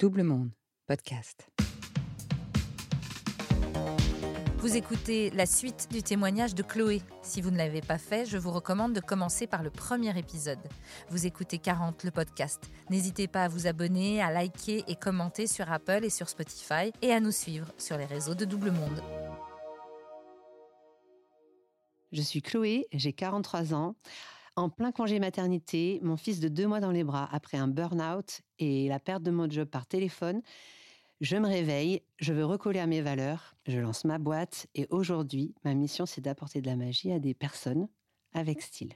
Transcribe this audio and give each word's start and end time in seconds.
Double 0.00 0.22
Monde, 0.22 0.52
podcast. 0.86 1.50
Vous 4.56 4.74
écoutez 4.74 5.28
la 5.28 5.44
suite 5.44 5.88
du 5.90 6.02
témoignage 6.02 6.54
de 6.54 6.62
Chloé. 6.62 7.02
Si 7.20 7.42
vous 7.42 7.50
ne 7.50 7.58
l'avez 7.58 7.82
pas 7.82 7.98
fait, 7.98 8.24
je 8.24 8.38
vous 8.38 8.50
recommande 8.50 8.94
de 8.94 9.00
commencer 9.00 9.46
par 9.46 9.62
le 9.62 9.68
premier 9.68 10.18
épisode. 10.18 10.58
Vous 11.10 11.26
écoutez 11.26 11.58
40, 11.58 12.04
le 12.04 12.12
podcast. 12.12 12.70
N'hésitez 12.88 13.28
pas 13.28 13.44
à 13.44 13.48
vous 13.48 13.66
abonner, 13.66 14.22
à 14.22 14.32
liker 14.32 14.84
et 14.88 14.96
commenter 14.96 15.46
sur 15.46 15.70
Apple 15.70 16.02
et 16.02 16.08
sur 16.08 16.30
Spotify 16.30 16.94
et 17.02 17.12
à 17.12 17.20
nous 17.20 17.30
suivre 17.30 17.66
sur 17.76 17.98
les 17.98 18.06
réseaux 18.06 18.34
de 18.34 18.46
Double 18.46 18.70
Monde. 18.70 19.02
Je 22.10 22.22
suis 22.22 22.40
Chloé, 22.40 22.86
j'ai 22.94 23.12
43 23.12 23.74
ans. 23.74 23.96
En 24.56 24.68
plein 24.68 24.90
congé 24.90 25.20
maternité, 25.20 26.00
mon 26.02 26.16
fils 26.16 26.40
de 26.40 26.48
deux 26.48 26.66
mois 26.66 26.80
dans 26.80 26.90
les 26.90 27.04
bras 27.04 27.28
après 27.32 27.56
un 27.56 27.68
burn-out 27.68 28.40
et 28.58 28.88
la 28.88 28.98
perte 28.98 29.22
de 29.22 29.30
mon 29.30 29.48
job 29.48 29.68
par 29.68 29.86
téléphone, 29.86 30.42
je 31.20 31.36
me 31.36 31.46
réveille, 31.46 32.02
je 32.18 32.32
veux 32.32 32.44
recoller 32.44 32.80
à 32.80 32.86
mes 32.86 33.00
valeurs, 33.00 33.54
je 33.66 33.78
lance 33.78 34.04
ma 34.04 34.18
boîte 34.18 34.66
et 34.74 34.86
aujourd'hui, 34.90 35.54
ma 35.64 35.74
mission 35.74 36.04
c'est 36.04 36.20
d'apporter 36.20 36.60
de 36.60 36.66
la 36.66 36.76
magie 36.76 37.12
à 37.12 37.20
des 37.20 37.32
personnes 37.32 37.88
avec 38.32 38.60
style. 38.60 38.92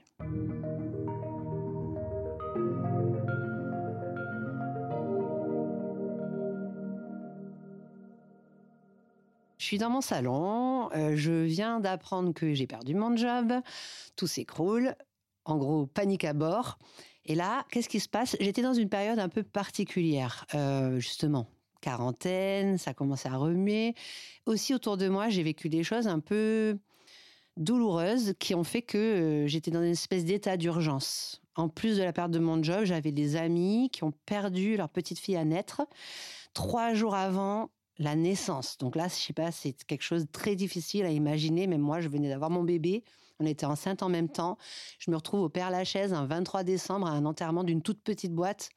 Je 9.57 9.65
suis 9.69 9.77
dans 9.77 9.89
mon 9.89 10.01
salon, 10.01 10.91
euh, 10.91 11.15
je 11.15 11.31
viens 11.31 11.79
d'apprendre 11.79 12.33
que 12.33 12.53
j'ai 12.53 12.67
perdu 12.67 12.93
mon 12.93 13.15
job, 13.15 13.53
tout 14.15 14.27
s'écroule, 14.27 14.95
en 15.45 15.57
gros 15.57 15.85
panique 15.85 16.25
à 16.25 16.33
bord. 16.33 16.77
Et 17.25 17.35
là, 17.35 17.65
qu'est-ce 17.71 17.89
qui 17.89 17.99
se 17.99 18.09
passe? 18.09 18.35
J'étais 18.39 18.61
dans 18.61 18.73
une 18.73 18.89
période 18.89 19.19
un 19.19 19.29
peu 19.29 19.43
particulière, 19.43 20.45
euh, 20.53 20.99
justement. 20.99 21.47
Quarantaine, 21.81 22.77
ça 22.77 22.93
commençait 22.93 23.29
à 23.29 23.37
remuer. 23.37 23.95
Aussi 24.45 24.73
autour 24.73 24.97
de 24.97 25.07
moi, 25.07 25.29
j'ai 25.29 25.43
vécu 25.43 25.69
des 25.69 25.83
choses 25.83 26.07
un 26.07 26.19
peu 26.19 26.77
douloureuses 27.57 28.33
qui 28.39 28.53
ont 28.53 28.63
fait 28.63 28.81
que 28.81 28.97
euh, 28.97 29.47
j'étais 29.47 29.71
dans 29.71 29.81
une 29.81 29.91
espèce 29.91 30.25
d'état 30.25 30.57
d'urgence. 30.57 31.41
En 31.55 31.69
plus 31.69 31.97
de 31.97 32.03
la 32.03 32.11
perte 32.11 32.31
de 32.31 32.39
mon 32.39 32.61
job, 32.61 32.83
j'avais 32.83 33.11
des 33.11 33.37
amis 33.37 33.89
qui 33.91 34.03
ont 34.03 34.13
perdu 34.25 34.75
leur 34.77 34.89
petite 34.89 35.19
fille 35.19 35.37
à 35.37 35.45
naître. 35.45 35.83
Trois 36.53 36.93
jours 36.93 37.15
avant, 37.15 37.69
la 37.97 38.15
naissance. 38.15 38.77
Donc 38.77 38.95
là, 38.95 39.07
je 39.07 39.13
sais 39.13 39.33
pas, 39.33 39.51
c'est 39.51 39.73
quelque 39.85 40.03
chose 40.03 40.25
de 40.25 40.31
très 40.31 40.55
difficile 40.55 41.05
à 41.05 41.11
imaginer. 41.11 41.65
Même 41.67 41.81
moi, 41.81 42.01
je 42.01 42.09
venais 42.09 42.29
d'avoir 42.29 42.49
mon 42.49 42.63
bébé. 42.63 43.03
On 43.39 43.45
était 43.45 43.65
enceinte 43.65 44.03
en 44.03 44.09
même 44.09 44.29
temps. 44.29 44.57
Je 44.99 45.11
me 45.11 45.15
retrouve 45.15 45.41
au 45.41 45.49
Père 45.49 45.69
Lachaise 45.69 46.13
un 46.13 46.25
23 46.25 46.63
décembre 46.63 47.07
à 47.07 47.11
un 47.11 47.25
enterrement 47.25 47.63
d'une 47.63 47.81
toute 47.81 48.01
petite 48.01 48.33
boîte. 48.33 48.69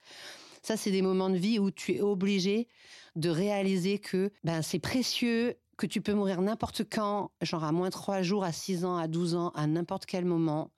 Ça, 0.63 0.77
c'est 0.77 0.91
des 0.91 1.03
moments 1.03 1.31
de 1.31 1.37
vie 1.37 1.59
où 1.59 1.71
tu 1.71 1.95
es 1.95 2.01
obligé 2.01 2.69
de 3.17 3.31
réaliser 3.31 3.99
que 3.99 4.33
ben, 4.45 4.63
c'est 4.63 4.81
précieux, 4.81 5.57
que 5.77 5.87
tu 5.87 6.01
peux 6.01 6.13
mourir 6.13 6.43
n'importe 6.43 6.83
quand, 6.91 7.31
genre 7.41 7.65
à 7.65 7.73
moins 7.73 7.91
3 7.91 8.23
jours, 8.23 8.45
à 8.45 8.53
6 8.53 8.85
ans, 8.85 8.97
à 8.97 9.07
12 9.07 9.37
ans, 9.37 9.51
à 9.55 9.67
n'importe 9.67 10.07
quel 10.07 10.25
moment. 10.25 10.73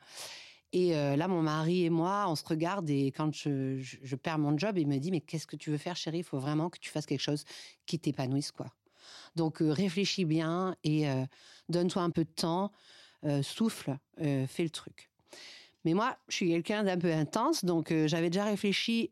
Et 0.72 0.94
euh, 0.94 1.16
là, 1.16 1.26
mon 1.26 1.42
mari 1.42 1.84
et 1.84 1.90
moi, 1.90 2.26
on 2.28 2.36
se 2.36 2.44
regarde 2.44 2.88
et 2.90 3.06
quand 3.06 3.34
je, 3.34 3.78
je, 3.80 4.16
perds 4.16 4.38
mon 4.38 4.56
job, 4.56 4.78
il 4.78 4.86
me 4.86 4.98
dit 4.98 5.10
mais 5.10 5.20
qu'est-ce 5.20 5.46
que 5.46 5.56
tu 5.56 5.70
veux 5.70 5.78
faire, 5.78 5.96
chérie? 5.96 6.18
Il 6.18 6.24
faut 6.24 6.38
vraiment 6.38 6.70
que 6.70 6.78
tu 6.78 6.90
fasses 6.90 7.06
quelque 7.06 7.22
chose 7.22 7.44
qui 7.86 7.98
t'épanouisse, 7.98 8.52
quoi. 8.52 8.66
Donc 9.34 9.62
euh, 9.62 9.72
réfléchis 9.72 10.24
bien 10.24 10.76
et 10.84 11.08
euh, 11.08 11.24
donne-toi 11.68 12.02
un 12.02 12.10
peu 12.10 12.24
de 12.24 12.30
temps, 12.30 12.70
souffle, 13.42 13.96
fais 14.18 14.62
le 14.62 14.70
truc. 14.70 15.10
Mais 15.84 15.94
moi, 15.94 16.16
je 16.28 16.36
suis 16.36 16.48
quelqu'un 16.48 16.84
d'un 16.84 16.98
peu 16.98 17.12
intense, 17.12 17.64
donc 17.64 17.92
j'avais 18.06 18.30
déjà 18.30 18.44
réfléchi 18.44 19.10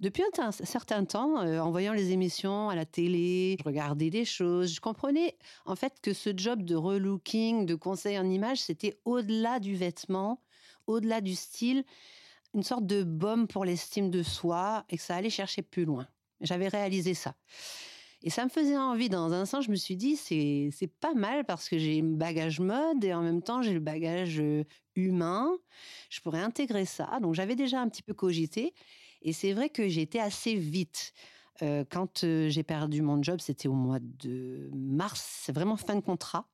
depuis 0.00 0.22
un, 0.38 0.52
certain 0.52 1.04
temps, 1.04 1.36
en 1.36 1.70
voyant 1.70 1.92
les 1.92 2.10
émissions 2.10 2.68
à 2.68 2.74
la 2.74 2.84
télé, 2.84 3.56
je 3.58 3.64
regardais 3.64 4.10
des 4.10 4.24
choses, 4.24 4.74
je 4.74 4.80
comprenais 4.80 5.36
en 5.66 5.76
fait 5.76 5.94
que 6.02 6.12
ce 6.12 6.30
job 6.36 6.62
de 6.62 6.74
relooking, 6.74 7.64
de 7.64 7.74
conseil 7.74 8.18
en 8.18 8.28
image, 8.28 8.60
c'était 8.60 8.98
au-delà 9.04 9.60
du 9.60 9.76
vêtement, 9.76 10.42
au-delà 10.86 11.20
du 11.20 11.34
style, 11.34 11.84
une 12.54 12.62
sorte 12.62 12.86
de 12.86 13.02
baume 13.02 13.46
pour 13.46 13.64
l'estime 13.64 14.10
de 14.10 14.22
soi 14.22 14.84
et 14.90 14.96
que 14.96 15.02
ça 15.02 15.16
allait 15.16 15.30
chercher 15.30 15.62
plus 15.62 15.84
loin. 15.84 16.06
J'avais 16.40 16.68
réalisé 16.68 17.14
ça. 17.14 17.34
Et 18.26 18.30
ça 18.30 18.42
me 18.44 18.48
faisait 18.48 18.76
envie. 18.76 19.10
Dans 19.10 19.34
un 19.34 19.44
sens, 19.44 19.66
je 19.66 19.70
me 19.70 19.76
suis 19.76 19.96
dit, 19.96 20.16
c'est, 20.16 20.70
c'est 20.72 20.88
pas 20.88 21.12
mal 21.12 21.44
parce 21.44 21.68
que 21.68 21.76
j'ai 21.76 22.00
le 22.00 22.16
bagage 22.16 22.58
mode 22.58 23.04
et 23.04 23.12
en 23.12 23.20
même 23.20 23.42
temps, 23.42 23.60
j'ai 23.60 23.74
le 23.74 23.80
bagage 23.80 24.42
humain. 24.96 25.52
Je 26.08 26.20
pourrais 26.22 26.40
intégrer 26.40 26.86
ça. 26.86 27.18
Donc, 27.20 27.34
j'avais 27.34 27.54
déjà 27.54 27.80
un 27.80 27.88
petit 27.88 28.02
peu 28.02 28.14
cogité. 28.14 28.72
Et 29.20 29.34
c'est 29.34 29.52
vrai 29.52 29.68
que 29.68 29.88
j'ai 29.88 30.00
été 30.00 30.20
assez 30.20 30.54
vite. 30.54 31.12
Quand 31.60 32.24
j'ai 32.24 32.62
perdu 32.62 33.02
mon 33.02 33.22
job, 33.22 33.40
c'était 33.40 33.68
au 33.68 33.74
mois 33.74 34.00
de 34.00 34.70
mars. 34.74 35.42
C'est 35.44 35.54
vraiment 35.54 35.76
fin 35.76 35.94
de 35.94 36.00
contrat. 36.00 36.48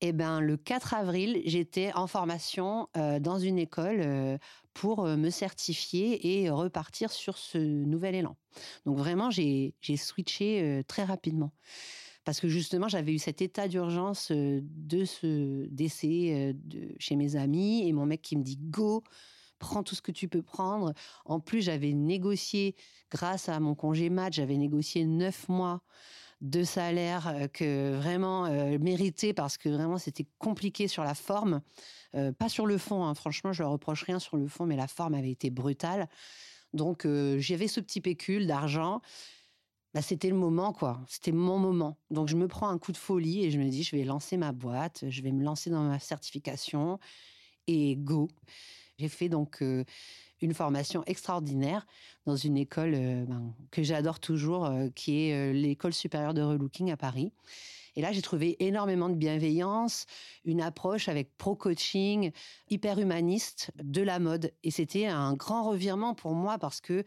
Eh 0.00 0.12
ben, 0.12 0.40
le 0.40 0.56
4 0.56 0.94
avril, 0.94 1.42
j'étais 1.44 1.92
en 1.94 2.06
formation 2.06 2.88
dans 3.20 3.38
une 3.38 3.58
école 3.58 4.38
pour 4.76 5.06
euh, 5.06 5.16
me 5.16 5.30
certifier 5.30 6.42
et 6.42 6.50
repartir 6.50 7.10
sur 7.10 7.38
ce 7.38 7.56
nouvel 7.56 8.14
élan. 8.14 8.36
Donc 8.84 8.98
vraiment, 8.98 9.30
j'ai 9.30 9.72
switché 9.96 10.82
très 10.86 11.04
rapidement. 11.04 11.52
Parce 12.24 12.40
que 12.40 12.48
justement, 12.48 12.88
j'avais 12.88 13.14
eu 13.14 13.18
cet 13.18 13.40
état 13.40 13.68
d'urgence 13.68 14.32
de 14.32 15.04
ce 15.04 15.66
décès 15.66 16.56
chez 16.98 17.16
mes 17.16 17.36
amis 17.36 17.86
et 17.88 17.92
mon 17.92 18.04
mec 18.04 18.20
qui 18.20 18.36
me 18.36 18.42
dit 18.42 18.58
go, 18.58 19.02
prends 19.58 19.82
tout 19.82 19.94
ce 19.94 20.02
que 20.02 20.12
tu 20.12 20.28
peux 20.28 20.42
prendre. 20.42 20.92
En 21.24 21.40
plus, 21.40 21.62
j'avais 21.62 21.92
négocié, 21.92 22.74
grâce 23.10 23.48
à 23.48 23.60
mon 23.60 23.74
congé 23.74 24.10
mat, 24.10 24.32
j'avais 24.32 24.56
négocié 24.56 25.04
neuf 25.06 25.48
mois 25.48 25.82
de 26.40 26.64
salaire 26.64 27.28
euh, 27.28 27.48
que 27.48 27.96
vraiment 27.96 28.46
euh, 28.46 28.78
mérité 28.78 29.32
parce 29.32 29.56
que 29.56 29.68
vraiment 29.68 29.98
c'était 29.98 30.26
compliqué 30.38 30.88
sur 30.88 31.02
la 31.02 31.14
forme, 31.14 31.62
euh, 32.14 32.32
pas 32.32 32.48
sur 32.48 32.66
le 32.66 32.78
fond. 32.78 33.04
Hein. 33.04 33.14
Franchement, 33.14 33.52
je 33.52 33.62
leur 33.62 33.72
reproche 33.72 34.02
rien 34.02 34.18
sur 34.18 34.36
le 34.36 34.46
fond, 34.46 34.66
mais 34.66 34.76
la 34.76 34.88
forme 34.88 35.14
avait 35.14 35.30
été 35.30 35.50
brutale. 35.50 36.08
Donc 36.72 37.06
j'avais 37.38 37.68
ce 37.68 37.80
petit 37.80 38.00
pécule 38.00 38.46
d'argent. 38.46 39.00
Bah, 39.94 40.02
c'était 40.02 40.28
le 40.28 40.36
moment, 40.36 40.74
quoi. 40.74 41.00
C'était 41.08 41.32
mon 41.32 41.58
moment. 41.58 41.96
Donc, 42.10 42.28
je 42.28 42.36
me 42.36 42.48
prends 42.48 42.68
un 42.68 42.76
coup 42.76 42.92
de 42.92 42.98
folie 42.98 43.44
et 43.44 43.50
je 43.50 43.58
me 43.58 43.66
dis, 43.66 43.82
je 43.82 43.96
vais 43.96 44.04
lancer 44.04 44.36
ma 44.36 44.52
boîte, 44.52 45.04
je 45.08 45.22
vais 45.22 45.32
me 45.32 45.42
lancer 45.42 45.70
dans 45.70 45.84
ma 45.84 45.98
certification 45.98 46.98
et 47.66 47.96
go. 47.96 48.28
J'ai 48.98 49.08
fait 49.08 49.30
donc 49.30 49.62
une 50.40 50.54
formation 50.54 51.02
extraordinaire 51.06 51.86
dans 52.26 52.36
une 52.36 52.56
école 52.56 52.92
euh, 52.94 53.24
ben, 53.24 53.54
que 53.70 53.82
j'adore 53.82 54.20
toujours, 54.20 54.66
euh, 54.66 54.88
qui 54.94 55.22
est 55.22 55.34
euh, 55.34 55.52
l'école 55.52 55.92
supérieure 55.92 56.34
de 56.34 56.42
relooking 56.42 56.90
à 56.90 56.96
Paris. 56.96 57.32
Et 57.94 58.02
là, 58.02 58.12
j'ai 58.12 58.20
trouvé 58.20 58.56
énormément 58.60 59.08
de 59.08 59.14
bienveillance, 59.14 60.04
une 60.44 60.60
approche 60.60 61.08
avec 61.08 61.34
pro-coaching, 61.38 62.30
hyper 62.68 62.98
humaniste 62.98 63.70
de 63.82 64.02
la 64.02 64.18
mode. 64.18 64.52
Et 64.64 64.70
c'était 64.70 65.06
un 65.06 65.32
grand 65.32 65.66
revirement 65.70 66.14
pour 66.14 66.34
moi 66.34 66.58
parce 66.58 66.82
que 66.82 67.04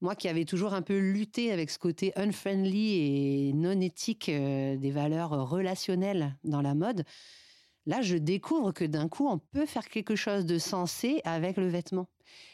moi 0.00 0.16
qui 0.16 0.26
avais 0.26 0.44
toujours 0.44 0.74
un 0.74 0.82
peu 0.82 0.98
lutté 0.98 1.52
avec 1.52 1.70
ce 1.70 1.78
côté 1.78 2.12
unfriendly 2.16 2.96
et 2.96 3.52
non 3.52 3.80
éthique 3.80 4.28
des 4.28 4.90
valeurs 4.90 5.48
relationnelles 5.48 6.36
dans 6.42 6.62
la 6.62 6.74
mode, 6.74 7.04
Là, 7.86 8.00
je 8.00 8.16
découvre 8.16 8.72
que 8.72 8.84
d'un 8.84 9.08
coup, 9.08 9.26
on 9.28 9.38
peut 9.38 9.66
faire 9.66 9.88
quelque 9.88 10.14
chose 10.14 10.46
de 10.46 10.58
sensé 10.58 11.20
avec 11.24 11.56
le 11.56 11.68
vêtement. 11.68 12.08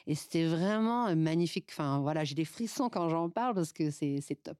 Et 0.07 0.15
c'était 0.15 0.47
vraiment 0.47 1.15
magnifique. 1.15 1.69
Enfin, 1.71 2.01
voilà, 2.01 2.25
j'ai 2.25 2.35
des 2.35 2.47
frissons 2.47 2.89
quand 2.89 3.09
j'en 3.09 3.29
parle 3.29 3.55
parce 3.55 3.73
que 3.73 3.91
c'est 3.91 4.43
top. 4.43 4.59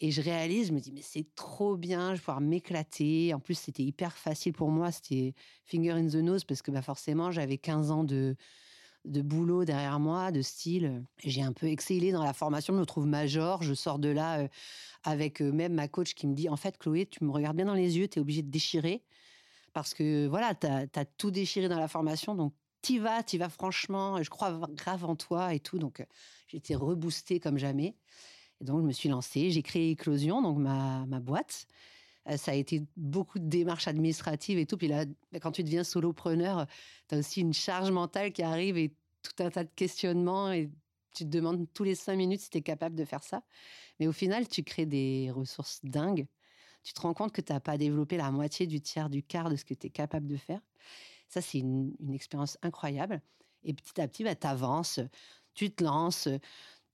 Et 0.00 0.10
je 0.10 0.20
réalise, 0.22 0.68
je 0.68 0.72
me 0.72 0.80
dis, 0.80 0.92
mais 0.92 1.02
c'est 1.02 1.26
trop 1.34 1.76
bien, 1.76 2.10
je 2.10 2.14
vais 2.14 2.24
pouvoir 2.24 2.40
m'éclater. 2.40 3.34
En 3.34 3.40
plus, 3.40 3.58
c'était 3.58 3.82
hyper 3.82 4.16
facile 4.16 4.52
pour 4.52 4.70
moi, 4.70 4.92
c'était 4.92 5.34
finger 5.64 5.92
in 5.92 6.08
the 6.08 6.16
nose 6.16 6.44
parce 6.44 6.62
que 6.62 6.70
bah, 6.70 6.82
forcément, 6.82 7.32
j'avais 7.32 7.58
15 7.58 7.90
ans 7.90 8.04
de, 8.04 8.36
de 9.04 9.22
boulot 9.22 9.64
derrière 9.64 9.98
moi, 9.98 10.30
de 10.30 10.40
style. 10.40 11.04
J'ai 11.24 11.42
un 11.42 11.52
peu 11.52 11.66
excellé 11.66 12.12
dans 12.12 12.22
la 12.22 12.32
formation, 12.32 12.74
je 12.74 12.78
me 12.78 12.86
trouve 12.86 13.06
major. 13.06 13.62
Je 13.62 13.74
sors 13.74 13.98
de 13.98 14.08
là 14.08 14.40
euh, 14.40 14.48
avec 15.02 15.42
euh, 15.42 15.50
même 15.50 15.74
ma 15.74 15.88
coach 15.88 16.14
qui 16.14 16.28
me 16.28 16.34
dit, 16.34 16.48
en 16.48 16.56
fait, 16.56 16.78
Chloé, 16.78 17.06
tu 17.06 17.24
me 17.24 17.30
regardes 17.30 17.56
bien 17.56 17.66
dans 17.66 17.74
les 17.74 17.98
yeux, 17.98 18.06
tu 18.06 18.18
es 18.18 18.22
obligée 18.22 18.42
de 18.42 18.50
déchirer 18.50 19.02
parce 19.72 19.94
que 19.94 20.26
voilà, 20.26 20.54
tu 20.54 20.66
as, 20.66 21.04
tout 21.16 21.30
déchiré 21.30 21.68
dans 21.68 21.78
la 21.78 21.88
formation, 21.88 22.34
donc 22.34 22.54
t'y 22.82 22.98
vas, 22.98 23.22
t'y 23.22 23.38
vas 23.38 23.48
franchement, 23.48 24.22
je 24.22 24.30
crois 24.30 24.58
grave 24.72 25.04
en 25.04 25.16
toi 25.16 25.54
et 25.54 25.60
tout, 25.60 25.78
donc 25.78 26.00
euh, 26.00 26.04
j'étais 26.46 26.74
reboostée 26.74 27.40
comme 27.40 27.58
jamais. 27.58 27.96
Et 28.60 28.64
donc 28.64 28.80
je 28.80 28.86
me 28.86 28.92
suis 28.92 29.08
lancée, 29.08 29.50
j'ai 29.50 29.62
créé 29.62 29.92
Eclosion, 29.92 30.42
donc 30.42 30.58
ma, 30.58 31.06
ma 31.06 31.20
boîte. 31.20 31.66
Euh, 32.28 32.36
ça 32.36 32.52
a 32.52 32.54
été 32.54 32.82
beaucoup 32.96 33.38
de 33.38 33.46
démarches 33.48 33.88
administratives 33.88 34.58
et 34.58 34.66
tout. 34.66 34.76
Puis 34.76 34.88
là, 34.88 35.04
quand 35.40 35.52
tu 35.52 35.62
deviens 35.62 35.84
solopreneur, 35.84 36.66
tu 37.08 37.14
as 37.14 37.18
aussi 37.18 37.40
une 37.40 37.54
charge 37.54 37.90
mentale 37.90 38.32
qui 38.32 38.42
arrive 38.42 38.76
et 38.76 38.94
tout 39.22 39.42
un 39.42 39.50
tas 39.50 39.64
de 39.64 39.70
questionnements 39.74 40.52
et 40.52 40.70
tu 41.14 41.24
te 41.24 41.30
demandes 41.30 41.66
tous 41.72 41.84
les 41.84 41.94
cinq 41.94 42.16
minutes 42.16 42.40
si 42.40 42.50
tu 42.50 42.58
es 42.58 42.62
capable 42.62 42.94
de 42.96 43.04
faire 43.04 43.22
ça. 43.22 43.42
Mais 43.98 44.06
au 44.06 44.12
final, 44.12 44.46
tu 44.48 44.62
crées 44.62 44.86
des 44.86 45.30
ressources 45.32 45.80
dingues 45.82 46.26
tu 46.88 46.94
te 46.94 47.02
rends 47.02 47.12
compte 47.12 47.32
que 47.32 47.42
tu 47.42 47.52
n'as 47.52 47.60
pas 47.60 47.76
développé 47.76 48.16
la 48.16 48.30
moitié, 48.30 48.66
du 48.66 48.80
tiers, 48.80 49.10
du 49.10 49.22
quart 49.22 49.50
de 49.50 49.56
ce 49.56 49.64
que 49.66 49.74
tu 49.74 49.88
es 49.88 49.90
capable 49.90 50.26
de 50.26 50.38
faire. 50.38 50.60
Ça, 51.28 51.42
c'est 51.42 51.58
une, 51.58 51.94
expérience 52.14 52.56
incroyable. 52.62 53.20
Et 53.62 53.74
petit 53.74 54.00
à 54.00 54.08
petit, 54.08 54.24
bah, 54.24 54.34
tu 54.34 54.46
avances, 54.46 54.98
tu 55.52 55.70
te 55.70 55.84
lances, 55.84 56.30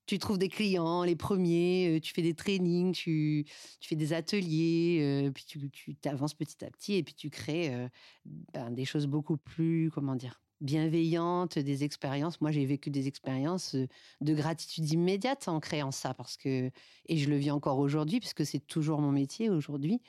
tu 0.06 0.18
trouves 0.18 0.38
des 0.38 0.48
clients, 0.48 1.04
les 1.04 1.14
premiers, 1.14 2.00
tu 2.02 2.12
fais 2.12 2.22
des 2.22 2.34
trainings, 2.34 2.92
tu, 2.92 3.46
fais 3.80 3.94
des 3.94 4.12
ateliers, 4.12 5.30
puis 5.32 5.44
tu, 5.44 5.70
tu 5.70 5.96
avances 6.08 6.34
petit 6.34 6.64
à 6.64 6.70
petit 6.72 6.94
et 6.94 7.04
puis 7.04 7.14
tu 7.14 7.30
crées 7.30 7.88
ben, 8.24 8.72
des 8.72 8.84
choses 8.84 9.06
beaucoup 9.06 9.36
plus, 9.36 9.92
comment 9.92 10.16
dire, 10.16 10.42
bienveillantes, 10.64 11.58
des 11.58 11.84
expériences. 11.84 12.40
Moi, 12.40 12.50
j'ai 12.50 12.66
vécu 12.66 12.90
des 12.90 13.06
expériences 13.06 13.76
de 14.20 14.34
gratitude 14.34 14.90
immédiate 14.90 15.46
en 15.46 15.60
créant 15.60 15.92
ça 15.92 16.14
parce 16.14 16.36
que, 16.36 16.70
et 17.06 17.16
je 17.16 17.30
le 17.30 17.36
vis 17.36 17.50
encore 17.50 17.78
aujourd'hui 17.78 18.18
puisque 18.18 18.44
c'est 18.44 18.66
toujours 18.66 19.00
mon 19.00 19.12
métier 19.12 19.50
aujourd'hui. 19.50 20.00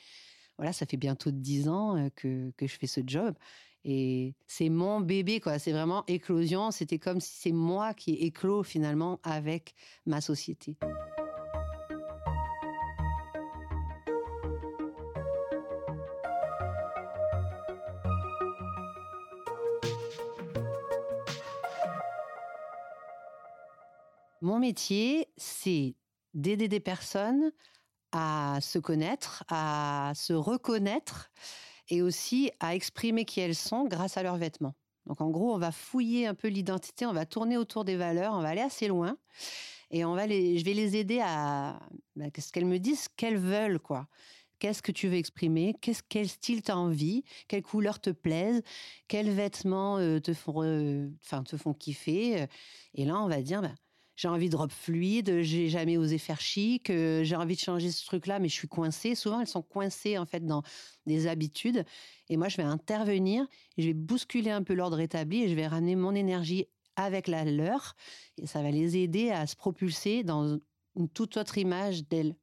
Voilà, 0.58 0.74
ça 0.74 0.86
fait 0.86 0.98
bientôt 0.98 1.32
dix 1.32 1.68
ans 1.68 2.10
que, 2.16 2.52
que 2.58 2.66
je 2.66 2.78
fais 2.78 2.88
ce 2.88 3.02
job. 3.06 3.36
Et 3.84 4.34
c'est 4.48 4.70
mon 4.70 5.00
bébé, 5.00 5.40
quoi. 5.40 5.60
C'est 5.60 5.72
vraiment 5.72 6.04
éclosion. 6.08 6.72
C'était 6.72 6.98
comme 6.98 7.22
si 7.22 7.36
c'est 7.36 7.52
moi 7.52 7.94
qui 7.94 8.14
éclos 8.14 8.64
finalement 8.64 9.20
avec 9.24 9.76
ma 10.08 10.22
société. 10.22 10.76
Mon 24.46 24.60
métier, 24.60 25.28
c'est 25.38 25.96
d'aider 26.36 26.68
des 26.68 26.80
personnes 26.80 27.52
à 28.12 28.60
se 28.62 28.78
connaître, 28.78 29.44
à 29.50 30.12
se 30.14 30.34
reconnaître 30.34 31.32
et 31.90 32.04
aussi 32.04 32.52
à 32.60 32.76
exprimer 32.76 33.26
qui 33.26 33.40
elles 33.40 33.56
sont 33.56 33.86
grâce 33.86 34.18
à 34.18 34.22
leurs 34.22 34.38
vêtements. 34.38 34.76
Donc 35.08 35.20
en 35.20 35.32
gros, 35.32 35.56
on 35.56 35.58
va 35.58 35.72
fouiller 35.72 36.28
un 36.28 36.36
peu 36.36 36.48
l'identité, 36.48 37.08
on 37.08 37.12
va 37.12 37.26
tourner 37.26 37.58
autour 37.58 37.86
des 37.86 37.96
valeurs, 37.96 38.36
on 38.36 38.42
va 38.42 38.50
aller 38.50 38.62
assez 38.62 38.88
loin 38.88 39.18
et 39.90 40.06
on 40.06 40.14
va 40.14 40.28
les, 40.28 40.60
je 40.60 40.64
vais 40.64 40.76
les 40.76 40.96
aider 40.96 41.22
à 41.24 41.80
bah, 42.16 42.26
ce 42.38 42.52
qu'elles 42.52 42.68
me 42.68 42.78
disent, 42.78 43.08
qu'elles 43.18 43.40
veulent 43.40 43.80
quoi. 43.80 44.08
Qu'est-ce 44.60 44.84
que 44.84 44.92
tu 44.92 45.08
veux 45.08 45.18
exprimer? 45.18 45.74
Quel 45.82 46.30
style 46.30 46.62
tu 46.62 46.72
as 46.72 46.78
envie? 46.78 47.24
Quelles 47.48 47.64
couleurs 47.64 48.00
te 48.00 48.12
plaisent 48.12 48.62
Quels 49.08 49.32
vêtements 49.32 49.98
euh, 49.98 50.20
te 50.20 50.36
font, 50.36 50.62
te 50.62 51.58
font 51.58 51.74
kiffer? 51.74 52.46
Et 52.94 53.06
là, 53.06 53.20
on 53.20 53.28
va 53.28 53.42
dire, 53.42 53.64
bah, 53.64 53.74
j'ai 54.16 54.28
envie 54.28 54.50
de 54.50 54.56
robe 54.56 54.72
fluide, 54.72 55.42
j'ai 55.42 55.70
jamais 55.70 55.98
osé 55.98 56.18
faire 56.18 56.40
chic, 56.40 56.90
euh, 56.90 57.24
j'ai 57.24 57.36
envie 57.36 57.56
de 57.56 57.60
changer 57.60 57.92
ce 57.92 58.06
truc-là, 58.06 58.40
mais 58.40 58.48
je 58.48 58.54
suis 58.54 58.68
coincée. 58.68 59.16
Souvent, 59.16 59.42
elles 59.42 59.48
sont 59.48 59.62
coincées 59.62 60.18
en 60.18 60.26
fait 60.26 60.46
dans 60.46 60.64
des 61.06 61.28
habitudes, 61.28 61.84
et 62.30 62.38
moi, 62.38 62.48
je 62.48 62.58
vais 62.58 62.64
intervenir, 62.64 63.46
je 63.78 63.88
vais 63.88 63.94
bousculer 63.94 64.52
un 64.52 64.64
peu 64.64 64.74
l'ordre 64.74 65.00
établi, 65.00 65.44
et 65.44 65.50
je 65.50 65.56
vais 65.56 65.68
ramener 65.68 65.96
mon 65.96 66.16
énergie 66.16 66.68
avec 66.96 67.28
la 67.28 67.44
leur, 67.44 67.96
et 68.38 68.48
ça 68.48 68.62
va 68.62 68.72
les 68.72 68.98
aider 68.98 69.32
à 69.32 69.48
se 69.48 69.56
propulser 69.56 70.24
dans 70.24 70.60
une 70.96 71.10
toute 71.10 71.36
autre 71.36 71.58
image 71.58 72.08
d'elles. 72.08 72.36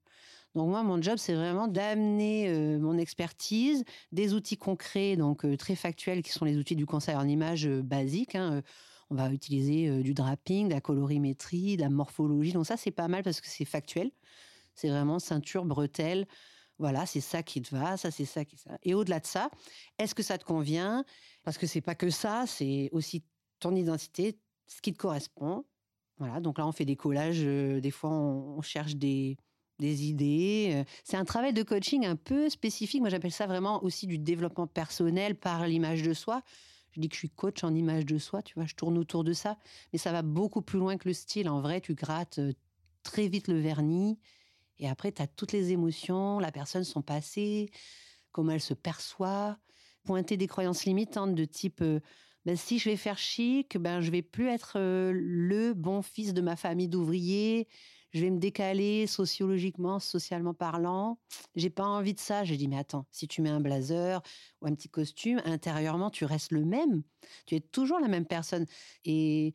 Donc 0.54 0.68
moi, 0.68 0.82
mon 0.82 1.00
job, 1.00 1.16
c'est 1.16 1.32
vraiment 1.32 1.66
d'amener 1.66 2.50
euh, 2.50 2.78
mon 2.78 2.98
expertise, 2.98 3.84
des 4.12 4.34
outils 4.34 4.58
concrets, 4.58 5.16
donc 5.16 5.46
euh, 5.46 5.56
très 5.56 5.74
factuels, 5.74 6.22
qui 6.22 6.30
sont 6.30 6.44
les 6.44 6.58
outils 6.58 6.76
du 6.76 6.84
conseil 6.84 7.14
en 7.14 7.26
image 7.26 7.66
basique. 7.66 8.34
Hein, 8.34 8.60
on 9.12 9.14
va 9.14 9.30
utiliser 9.30 10.02
du 10.02 10.14
draping, 10.14 10.68
de 10.68 10.74
la 10.74 10.80
colorimétrie, 10.80 11.76
de 11.76 11.82
la 11.82 11.90
morphologie. 11.90 12.52
Donc 12.52 12.66
ça, 12.66 12.78
c'est 12.78 12.90
pas 12.90 13.08
mal 13.08 13.22
parce 13.22 13.40
que 13.40 13.46
c'est 13.46 13.66
factuel. 13.66 14.10
C'est 14.74 14.88
vraiment 14.88 15.18
ceinture, 15.18 15.64
bretelle. 15.64 16.26
Voilà, 16.78 17.06
c'est 17.06 17.20
ça 17.20 17.42
qui 17.42 17.62
te 17.62 17.74
va, 17.74 17.96
ça 17.96 18.10
c'est 18.10 18.24
ça 18.24 18.44
qui. 18.44 18.56
Et 18.82 18.94
au-delà 18.94 19.20
de 19.20 19.26
ça, 19.26 19.50
est-ce 19.98 20.14
que 20.14 20.22
ça 20.22 20.38
te 20.38 20.44
convient? 20.44 21.04
Parce 21.44 21.58
que 21.58 21.66
c'est 21.66 21.80
pas 21.80 21.94
que 21.94 22.10
ça, 22.10 22.44
c'est 22.46 22.88
aussi 22.92 23.22
ton 23.60 23.76
identité, 23.76 24.38
ce 24.66 24.80
qui 24.80 24.92
te 24.92 24.98
correspond. 24.98 25.64
Voilà, 26.18 26.40
donc 26.40 26.58
là 26.58 26.66
on 26.66 26.72
fait 26.72 26.84
des 26.84 26.96
collages, 26.96 27.40
des 27.40 27.90
fois 27.90 28.10
on, 28.10 28.60
cherche 28.62 28.96
des, 28.96 29.36
des 29.78 30.06
idées. 30.06 30.84
C'est 31.04 31.16
un 31.16 31.24
travail 31.24 31.52
de 31.52 31.62
coaching 31.62 32.06
un 32.06 32.16
peu 32.16 32.48
spécifique. 32.48 33.00
Moi 33.00 33.10
j'appelle 33.10 33.32
ça 33.32 33.46
vraiment 33.46 33.82
aussi 33.84 34.06
du 34.06 34.18
développement 34.18 34.66
personnel 34.66 35.36
par 35.36 35.66
l'image 35.66 36.02
de 36.02 36.14
soi. 36.14 36.42
Je 36.92 37.00
dis 37.00 37.08
que 37.08 37.14
je 37.14 37.20
suis 37.20 37.30
coach 37.30 37.64
en 37.64 37.74
image 37.74 38.06
de 38.06 38.18
soi, 38.18 38.42
tu 38.42 38.54
vois, 38.54 38.66
je 38.66 38.74
tourne 38.74 38.98
autour 38.98 39.24
de 39.24 39.32
ça. 39.32 39.58
Mais 39.92 39.98
ça 39.98 40.12
va 40.12 40.22
beaucoup 40.22 40.62
plus 40.62 40.78
loin 40.78 40.96
que 40.96 41.08
le 41.08 41.14
style. 41.14 41.48
En 41.48 41.60
vrai, 41.60 41.80
tu 41.80 41.94
grattes 41.94 42.38
euh, 42.38 42.52
très 43.02 43.28
vite 43.28 43.48
le 43.48 43.58
vernis. 43.58 44.18
Et 44.78 44.88
après, 44.88 45.12
tu 45.12 45.22
as 45.22 45.26
toutes 45.26 45.52
les 45.52 45.72
émotions, 45.72 46.38
la 46.38 46.52
personne, 46.52 46.84
son 46.84 47.02
passé, 47.02 47.70
comment 48.30 48.52
elle 48.52 48.60
se 48.60 48.74
perçoit. 48.74 49.58
Pointer 50.04 50.36
des 50.36 50.48
croyances 50.48 50.84
limitantes 50.84 51.34
de 51.34 51.44
type 51.44 51.80
euh, 51.82 52.00
ben, 52.44 52.56
si 52.56 52.78
je 52.78 52.90
vais 52.90 52.96
faire 52.96 53.18
chic, 53.18 53.78
ben, 53.78 54.00
je 54.00 54.10
vais 54.10 54.22
plus 54.22 54.48
être 54.48 54.74
euh, 54.76 55.12
le 55.14 55.74
bon 55.74 56.02
fils 56.02 56.34
de 56.34 56.40
ma 56.40 56.56
famille 56.56 56.88
d'ouvriers 56.88 57.68
je 58.12 58.20
vais 58.20 58.30
me 58.30 58.38
décaler 58.38 59.06
sociologiquement, 59.06 59.98
socialement 59.98 60.54
parlant. 60.54 61.18
J'ai 61.56 61.70
pas 61.70 61.84
envie 61.84 62.14
de 62.14 62.20
ça. 62.20 62.44
J'ai 62.44 62.56
dit, 62.56 62.68
mais 62.68 62.78
attends, 62.78 63.06
si 63.10 63.26
tu 63.26 63.40
mets 63.40 63.50
un 63.50 63.60
blazer 63.60 64.22
ou 64.60 64.66
un 64.66 64.74
petit 64.74 64.88
costume, 64.88 65.40
intérieurement, 65.44 66.10
tu 66.10 66.24
restes 66.24 66.52
le 66.52 66.64
même. 66.64 67.02
Tu 67.46 67.54
es 67.54 67.60
toujours 67.60 68.00
la 68.00 68.08
même 68.08 68.26
personne. 68.26 68.66
Et 69.04 69.54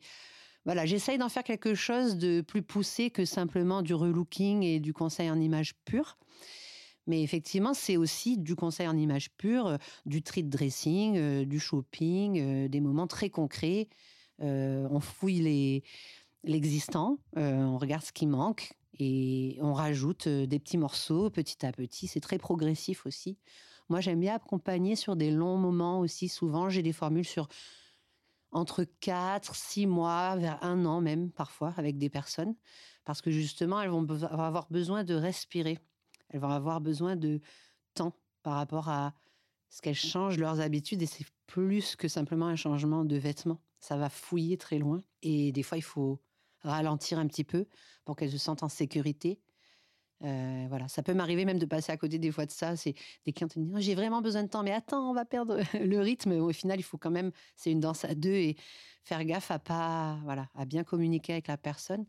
voilà, 0.64 0.86
j'essaye 0.86 1.18
d'en 1.18 1.28
faire 1.28 1.44
quelque 1.44 1.74
chose 1.74 2.16
de 2.16 2.40
plus 2.40 2.62
poussé 2.62 3.10
que 3.10 3.24
simplement 3.24 3.80
du 3.80 3.94
relooking 3.94 4.62
et 4.64 4.80
du 4.80 4.92
conseil 4.92 5.30
en 5.30 5.40
image 5.40 5.74
pure. 5.84 6.18
Mais 7.06 7.22
effectivement, 7.22 7.74
c'est 7.74 7.96
aussi 7.96 8.36
du 8.36 8.54
conseil 8.54 8.86
en 8.86 8.96
image 8.96 9.30
pure, 9.38 9.66
euh, 9.66 9.76
du 10.04 10.22
treat 10.22 10.48
dressing, 10.48 11.16
euh, 11.16 11.44
du 11.44 11.58
shopping, 11.58 12.38
euh, 12.38 12.68
des 12.68 12.80
moments 12.80 13.06
très 13.06 13.30
concrets. 13.30 13.88
on 14.40 15.00
fouille 15.00 15.40
les, 15.40 15.82
l'existant, 16.44 17.18
euh, 17.36 17.62
on 17.62 17.78
regarde 17.78 18.02
ce 18.02 18.12
qui 18.12 18.26
manque 18.26 18.74
et 18.98 19.58
on 19.60 19.72
rajoute 19.72 20.26
euh, 20.26 20.46
des 20.46 20.58
petits 20.58 20.78
morceaux 20.78 21.30
petit 21.30 21.64
à 21.64 21.72
petit. 21.72 22.06
C'est 22.06 22.20
très 22.20 22.38
progressif 22.38 23.06
aussi. 23.06 23.38
Moi, 23.88 24.00
j'aime 24.00 24.20
bien 24.20 24.34
accompagner 24.34 24.96
sur 24.96 25.16
des 25.16 25.30
longs 25.30 25.56
moments 25.56 26.00
aussi. 26.00 26.28
Souvent, 26.28 26.68
j'ai 26.68 26.82
des 26.82 26.92
formules 26.92 27.24
sur 27.24 27.48
entre 28.50 28.84
4, 29.00 29.54
6 29.54 29.86
mois, 29.86 30.36
vers 30.36 30.62
un 30.62 30.84
an 30.86 31.00
même, 31.00 31.30
parfois, 31.30 31.74
avec 31.76 31.98
des 31.98 32.08
personnes. 32.08 32.54
Parce 33.04 33.20
que 33.20 33.30
justement, 33.30 33.80
elles 33.80 33.90
vont 33.90 34.06
avoir 34.24 34.66
besoin 34.70 35.04
de 35.04 35.14
respirer. 35.14 35.78
Elles 36.30 36.40
vont 36.40 36.50
avoir 36.50 36.80
besoin 36.80 37.16
de 37.16 37.40
temps 37.94 38.14
par 38.42 38.54
rapport 38.54 38.88
à 38.88 39.14
ce 39.70 39.82
qu'elles 39.82 39.94
changent 39.94 40.38
leurs 40.38 40.60
habitudes. 40.60 41.02
Et 41.02 41.06
c'est 41.06 41.26
plus 41.46 41.96
que 41.96 42.08
simplement 42.08 42.46
un 42.46 42.56
changement 42.56 43.04
de 43.04 43.16
vêtements. 43.16 43.60
Ça 43.80 43.96
va 43.96 44.08
fouiller 44.08 44.56
très 44.56 44.78
loin. 44.78 45.02
Et 45.22 45.52
des 45.52 45.62
fois, 45.62 45.78
il 45.78 45.82
faut 45.82 46.20
ralentir 46.62 47.18
un 47.18 47.26
petit 47.26 47.44
peu 47.44 47.66
pour 48.04 48.16
qu'elles 48.16 48.30
se 48.30 48.38
sentent 48.38 48.62
en 48.62 48.68
sécurité. 48.68 49.40
Euh, 50.24 50.66
voilà, 50.68 50.88
ça 50.88 51.02
peut 51.02 51.14
m'arriver 51.14 51.44
même 51.44 51.58
de 51.58 51.66
passer 51.66 51.92
à 51.92 51.96
côté 51.96 52.18
des 52.18 52.32
fois 52.32 52.46
de 52.46 52.50
ça. 52.50 52.76
C'est 52.76 52.94
des 53.24 53.32
clients 53.32 53.48
qui 53.48 53.60
me 53.60 53.64
disent 53.66 53.74
oh, 53.76 53.80
j'ai 53.80 53.94
vraiment 53.94 54.20
besoin 54.20 54.42
de 54.42 54.48
temps, 54.48 54.62
mais 54.62 54.72
attends, 54.72 55.10
on 55.10 55.14
va 55.14 55.24
perdre 55.24 55.60
le 55.80 56.00
rythme. 56.00 56.32
Au 56.32 56.52
final, 56.52 56.78
il 56.78 56.82
faut 56.82 56.98
quand 56.98 57.10
même, 57.10 57.30
c'est 57.56 57.70
une 57.70 57.80
danse 57.80 58.04
à 58.04 58.14
deux 58.14 58.34
et 58.34 58.56
faire 59.04 59.24
gaffe 59.24 59.50
à 59.50 59.58
pas, 59.58 60.18
voilà, 60.24 60.48
à 60.54 60.64
bien 60.64 60.84
communiquer 60.84 61.34
avec 61.34 61.48
la 61.48 61.56
personne. 61.56 62.04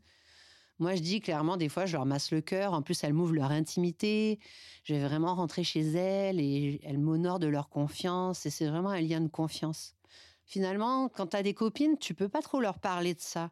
Moi, 0.79 0.95
je 0.95 1.01
dis 1.01 1.19
clairement, 1.19 1.57
des 1.57 1.67
fois, 1.67 1.85
je 1.85 1.93
leur 1.97 2.05
masse 2.05 2.31
le 2.31 2.39
cœur. 2.39 2.73
En 2.73 2.81
plus, 2.81 3.03
elles 3.03 3.13
m'ouvrent 3.13 3.33
leur 3.33 3.51
intimité. 3.51 4.39
Je 4.83 4.93
vais 4.93 5.03
vraiment 5.03 5.35
rentrer 5.35 5.63
chez 5.63 5.81
elles 5.81 6.39
et 6.39 6.79
elles 6.83 6.97
m'honorent 6.97 7.39
de 7.39 7.47
leur 7.47 7.69
confiance. 7.69 8.45
Et 8.45 8.49
c'est 8.49 8.65
vraiment 8.65 8.89
un 8.89 9.01
lien 9.01 9.19
de 9.19 9.27
confiance. 9.27 9.95
Finalement, 10.45 11.09
quand 11.09 11.27
tu 11.27 11.37
as 11.37 11.43
des 11.43 11.53
copines, 11.53 11.97
tu 11.99 12.13
peux 12.13 12.29
pas 12.29 12.41
trop 12.41 12.61
leur 12.61 12.79
parler 12.79 13.13
de 13.13 13.19
ça. 13.19 13.51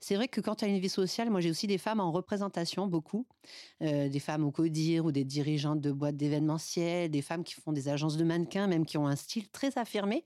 C'est 0.00 0.14
vrai 0.14 0.28
que 0.28 0.40
quand 0.40 0.56
tu 0.56 0.64
as 0.64 0.68
une 0.68 0.78
vie 0.78 0.88
sociale, 0.88 1.30
moi 1.30 1.40
j'ai 1.40 1.50
aussi 1.50 1.66
des 1.66 1.78
femmes 1.78 2.00
en 2.00 2.12
représentation, 2.12 2.86
beaucoup. 2.86 3.26
Euh, 3.82 4.08
des 4.08 4.20
femmes 4.20 4.44
au 4.44 4.50
CODIR 4.50 5.04
ou 5.04 5.12
des 5.12 5.24
dirigeantes 5.24 5.80
de 5.80 5.90
boîtes 5.90 6.16
d'événementiel, 6.16 7.10
des 7.10 7.22
femmes 7.22 7.44
qui 7.44 7.54
font 7.54 7.72
des 7.72 7.88
agences 7.88 8.16
de 8.16 8.24
mannequins, 8.24 8.66
même 8.66 8.84
qui 8.84 8.98
ont 8.98 9.06
un 9.06 9.16
style 9.16 9.48
très 9.48 9.78
affirmé. 9.78 10.24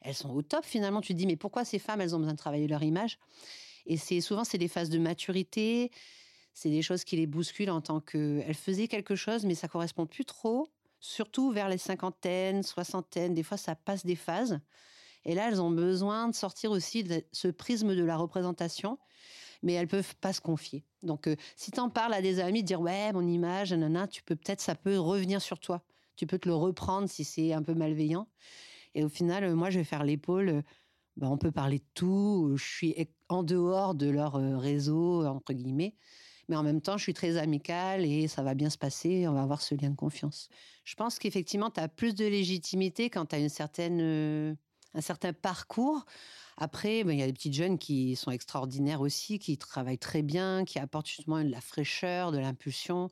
Elles 0.00 0.14
sont 0.14 0.30
au 0.30 0.42
top 0.42 0.64
finalement. 0.64 1.00
Tu 1.00 1.12
te 1.12 1.18
dis, 1.18 1.26
mais 1.26 1.36
pourquoi 1.36 1.64
ces 1.64 1.78
femmes, 1.78 2.00
elles 2.00 2.14
ont 2.14 2.18
besoin 2.18 2.34
de 2.34 2.38
travailler 2.38 2.68
leur 2.68 2.82
image? 2.82 3.18
Et 3.86 3.96
c'est 3.96 4.20
souvent, 4.20 4.44
c'est 4.44 4.58
des 4.58 4.68
phases 4.68 4.90
de 4.90 4.98
maturité. 4.98 5.90
C'est 6.54 6.70
des 6.70 6.82
choses 6.82 7.04
qui 7.04 7.16
les 7.16 7.26
bousculent 7.26 7.70
en 7.70 7.80
tant 7.80 8.00
qu'elles 8.00 8.54
faisaient 8.54 8.88
quelque 8.88 9.16
chose, 9.16 9.44
mais 9.44 9.54
ça 9.54 9.68
correspond 9.68 10.06
plus 10.06 10.24
trop. 10.24 10.68
Surtout 11.00 11.50
vers 11.52 11.68
les 11.68 11.78
cinquantaines, 11.78 12.62
soixantaines. 12.62 13.34
Des 13.34 13.42
fois, 13.42 13.56
ça 13.56 13.74
passe 13.76 14.04
des 14.04 14.16
phases. 14.16 14.60
Et 15.28 15.34
là, 15.34 15.48
elles 15.48 15.60
ont 15.60 15.70
besoin 15.70 16.30
de 16.30 16.34
sortir 16.34 16.70
aussi 16.70 17.04
de 17.04 17.22
ce 17.32 17.48
prisme 17.48 17.94
de 17.94 18.02
la 18.02 18.16
représentation, 18.16 18.98
mais 19.62 19.74
elles 19.74 19.86
peuvent 19.86 20.16
pas 20.16 20.32
se 20.32 20.40
confier. 20.40 20.86
Donc, 21.02 21.26
euh, 21.26 21.36
si 21.54 21.70
tu 21.70 21.78
en 21.80 21.90
parles 21.90 22.14
à 22.14 22.22
des 22.22 22.40
amis, 22.40 22.62
dire 22.62 22.80
ouais, 22.80 23.12
mon 23.12 23.26
image, 23.28 23.72
nanana, 23.72 24.08
tu 24.08 24.22
peux 24.22 24.36
peut-être, 24.36 24.62
ça 24.62 24.74
peut 24.74 24.98
revenir 24.98 25.42
sur 25.42 25.60
toi. 25.60 25.84
Tu 26.16 26.26
peux 26.26 26.38
te 26.38 26.48
le 26.48 26.54
reprendre 26.54 27.10
si 27.10 27.24
c'est 27.24 27.52
un 27.52 27.62
peu 27.62 27.74
malveillant. 27.74 28.26
Et 28.94 29.04
au 29.04 29.10
final, 29.10 29.44
euh, 29.44 29.54
moi, 29.54 29.68
je 29.68 29.80
vais 29.80 29.84
faire 29.84 30.02
l'épaule. 30.02 30.62
Ben, 31.18 31.28
on 31.28 31.36
peut 31.36 31.52
parler 31.52 31.80
de 31.80 31.88
tout. 31.92 32.54
Je 32.56 32.64
suis 32.64 32.96
en 33.28 33.42
dehors 33.42 33.94
de 33.94 34.08
leur 34.08 34.32
réseau, 34.32 35.26
entre 35.26 35.52
guillemets. 35.52 35.94
Mais 36.48 36.56
en 36.56 36.62
même 36.62 36.80
temps, 36.80 36.96
je 36.96 37.02
suis 37.02 37.12
très 37.12 37.36
amicale 37.36 38.06
et 38.06 38.28
ça 38.28 38.42
va 38.42 38.54
bien 38.54 38.70
se 38.70 38.78
passer. 38.78 39.28
On 39.28 39.34
va 39.34 39.42
avoir 39.42 39.60
ce 39.60 39.74
lien 39.74 39.90
de 39.90 39.96
confiance. 39.96 40.48
Je 40.84 40.94
pense 40.94 41.18
qu'effectivement, 41.18 41.68
tu 41.68 41.80
as 41.80 41.88
plus 41.88 42.14
de 42.14 42.24
légitimité 42.24 43.10
quand 43.10 43.26
tu 43.26 43.36
as 43.36 43.40
une 43.40 43.50
certaine 43.50 44.56
un 44.98 45.00
certain 45.00 45.32
parcours. 45.32 46.04
Après, 46.56 47.04
ben, 47.04 47.12
il 47.12 47.20
y 47.20 47.22
a 47.22 47.26
des 47.26 47.32
petites 47.32 47.54
jeunes 47.54 47.78
qui 47.78 48.16
sont 48.16 48.32
extraordinaires 48.32 49.00
aussi, 49.00 49.38
qui 49.38 49.56
travaillent 49.56 49.98
très 49.98 50.22
bien, 50.22 50.64
qui 50.64 50.78
apportent 50.78 51.06
justement 51.08 51.42
de 51.42 51.48
la 51.48 51.60
fraîcheur, 51.60 52.32
de 52.32 52.38
l'impulsion. 52.38 53.08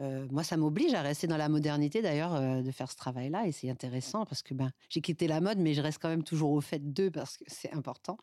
Euh, 0.00 0.28
moi, 0.30 0.44
ça 0.44 0.56
m'oblige 0.56 0.94
à 0.94 1.02
rester 1.02 1.26
dans 1.26 1.38
la 1.38 1.48
modernité 1.48 2.02
d'ailleurs, 2.02 2.34
euh, 2.34 2.62
de 2.62 2.70
faire 2.70 2.90
ce 2.90 2.96
travail-là. 2.96 3.46
Et 3.46 3.52
c'est 3.52 3.70
intéressant 3.70 4.24
parce 4.26 4.42
que 4.42 4.54
ben, 4.54 4.70
j'ai 4.90 5.00
quitté 5.00 5.26
la 5.26 5.40
mode, 5.40 5.58
mais 5.58 5.74
je 5.74 5.80
reste 5.80 6.00
quand 6.00 6.10
même 6.10 6.22
toujours 6.22 6.52
au 6.52 6.60
fait 6.60 6.92
d'eux 6.92 7.10
parce 7.10 7.38
que 7.38 7.44
c'est 7.46 7.72
important. 7.72 8.18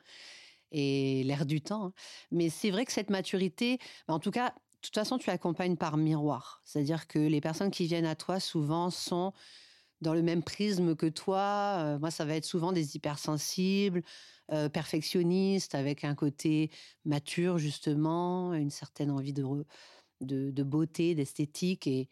Et 0.71 1.23
l'air 1.23 1.45
du 1.45 1.61
temps. 1.61 1.85
hein. 1.87 1.93
Mais 2.31 2.49
c'est 2.49 2.69
vrai 2.69 2.85
que 2.85 2.91
cette 2.91 3.09
maturité, 3.09 3.79
ben, 4.07 4.13
en 4.13 4.19
tout 4.19 4.31
cas, 4.31 4.49
de 4.49 4.79
toute 4.81 4.95
façon, 4.95 5.17
tu 5.17 5.31
accompagnes 5.31 5.75
par 5.75 5.97
miroir. 5.97 6.61
C'est-à-dire 6.63 7.07
que 7.07 7.17
les 7.17 7.41
personnes 7.41 7.71
qui 7.71 7.87
viennent 7.87 8.05
à 8.05 8.15
toi, 8.15 8.39
souvent, 8.39 8.91
sont 8.91 9.33
dans 10.05 10.13
le 10.13 10.21
même 10.21 10.43
prisme 10.43 10.95
que 10.95 11.07
toi. 11.07 11.77
Euh, 11.79 11.99
moi, 11.99 12.11
ça 12.11 12.25
va 12.25 12.35
être 12.35 12.45
souvent 12.45 12.71
des 12.71 12.95
hypersensibles, 12.95 14.03
euh, 14.51 14.69
perfectionnistes, 14.69 15.75
avec 15.75 16.03
un 16.03 16.15
côté 16.15 16.69
mature, 17.03 17.57
justement, 17.57 18.53
une 18.53 18.69
certaine 18.69 19.11
envie 19.11 19.33
de, 19.33 19.43
de, 20.21 20.51
de 20.51 20.63
beauté, 20.63 21.15
d'esthétique. 21.15 21.87
Et, 21.87 22.09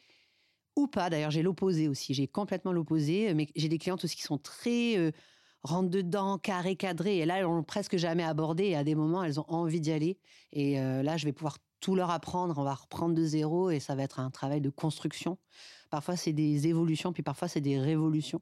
ou 0.76 0.88
pas, 0.88 1.10
d'ailleurs, 1.12 1.32
j'ai 1.32 1.44
l'opposé 1.44 1.88
aussi. 1.88 2.16
J'ai 2.16 2.28
complètement 2.28 2.74
l'opposé. 2.74 3.34
Mais 3.36 3.48
j'ai 3.56 3.70
des 3.70 3.78
clientes 3.78 4.04
aussi 4.04 4.16
qui 4.16 4.24
sont 4.24 4.40
très 4.40 4.98
euh, 4.98 5.12
rentre 5.64 5.90
dedans, 5.90 6.38
carré, 6.38 6.76
cadré. 6.76 7.18
Et 7.18 7.26
là, 7.26 7.38
elles 7.38 7.44
l'ont 7.44 7.64
presque 7.64 7.98
jamais 7.98 8.24
abordé. 8.24 8.66
Et 8.66 8.76
à 8.76 8.84
des 8.84 8.96
moments, 8.96 9.24
elles 9.24 9.40
ont 9.40 9.50
envie 9.50 9.82
d'y 9.82 9.92
aller. 9.92 10.20
Et 10.52 10.80
euh, 10.80 11.04
là, 11.04 11.18
je 11.18 11.26
vais 11.26 11.34
pouvoir 11.34 11.58
tout 11.80 11.96
leur 11.96 12.12
apprendre. 12.12 12.58
On 12.58 12.64
va 12.64 12.74
reprendre 12.74 13.16
de 13.16 13.24
zéro 13.24 13.70
et 13.70 13.80
ça 13.80 13.96
va 13.96 14.04
être 14.04 14.20
un 14.20 14.30
travail 14.30 14.62
de 14.62 14.70
construction. 14.70 15.38
Parfois, 15.90 16.16
c'est 16.16 16.34
des 16.34 16.68
évolutions, 16.68 17.14
puis 17.14 17.24
parfois, 17.24 17.48
c'est 17.48 17.62
des 17.62 17.80
révolutions. 17.80 18.42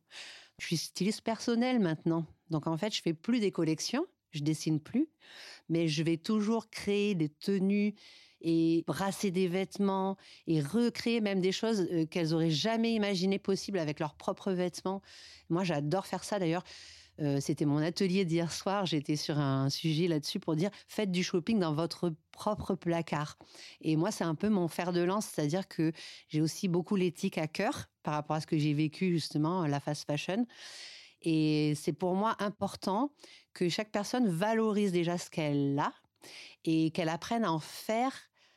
Je 0.59 0.67
suis 0.67 0.77
styliste 0.77 1.21
personnelle 1.21 1.79
maintenant. 1.79 2.25
Donc, 2.49 2.67
en 2.67 2.77
fait, 2.77 2.93
je 2.93 3.01
fais 3.01 3.13
plus 3.13 3.39
des 3.39 3.51
collections. 3.51 4.05
Je 4.31 4.43
dessine 4.43 4.79
plus. 4.79 5.09
Mais 5.69 5.87
je 5.87 6.03
vais 6.03 6.17
toujours 6.17 6.69
créer 6.69 7.15
des 7.15 7.29
tenues 7.29 7.95
et 8.41 8.83
brasser 8.87 9.31
des 9.31 9.47
vêtements 9.47 10.17
et 10.47 10.61
recréer 10.61 11.21
même 11.21 11.41
des 11.41 11.51
choses 11.51 11.87
euh, 11.91 12.05
qu'elles 12.05 12.33
auraient 12.33 12.49
jamais 12.49 12.93
imaginé 12.93 13.39
possibles 13.39 13.79
avec 13.79 13.99
leurs 13.99 14.15
propres 14.15 14.51
vêtements. 14.51 15.01
Moi, 15.49 15.63
j'adore 15.63 16.07
faire 16.07 16.23
ça 16.23 16.39
d'ailleurs. 16.39 16.63
Euh, 17.21 17.39
C'était 17.39 17.65
mon 17.65 17.77
atelier 17.77 18.25
d'hier 18.25 18.51
soir. 18.51 18.85
J'étais 18.85 19.15
sur 19.15 19.37
un 19.37 19.69
sujet 19.69 20.07
là-dessus 20.07 20.39
pour 20.39 20.55
dire 20.55 20.71
faites 20.87 21.11
du 21.11 21.23
shopping 21.23 21.59
dans 21.59 21.73
votre 21.73 22.13
propre 22.31 22.75
placard. 22.75 23.37
Et 23.81 23.95
moi, 23.95 24.11
c'est 24.11 24.23
un 24.23 24.35
peu 24.35 24.49
mon 24.49 24.67
fer 24.67 24.91
de 24.91 25.01
lance, 25.01 25.27
c'est-à-dire 25.27 25.67
que 25.67 25.91
j'ai 26.29 26.41
aussi 26.41 26.67
beaucoup 26.67 26.95
l'éthique 26.95 27.37
à 27.37 27.47
cœur 27.47 27.87
par 28.03 28.15
rapport 28.15 28.35
à 28.35 28.41
ce 28.41 28.47
que 28.47 28.57
j'ai 28.57 28.73
vécu 28.73 29.11
justement, 29.11 29.65
la 29.67 29.79
fast 29.79 30.05
fashion. 30.05 30.47
Et 31.21 31.73
c'est 31.75 31.93
pour 31.93 32.15
moi 32.15 32.35
important 32.39 33.13
que 33.53 33.69
chaque 33.69 33.91
personne 33.91 34.27
valorise 34.27 34.91
déjà 34.91 35.17
ce 35.17 35.29
qu'elle 35.29 35.77
a 35.77 35.93
et 36.63 36.91
qu'elle 36.91 37.09
apprenne 37.09 37.43
à 37.43 37.51
en 37.51 37.59
faire 37.59 38.13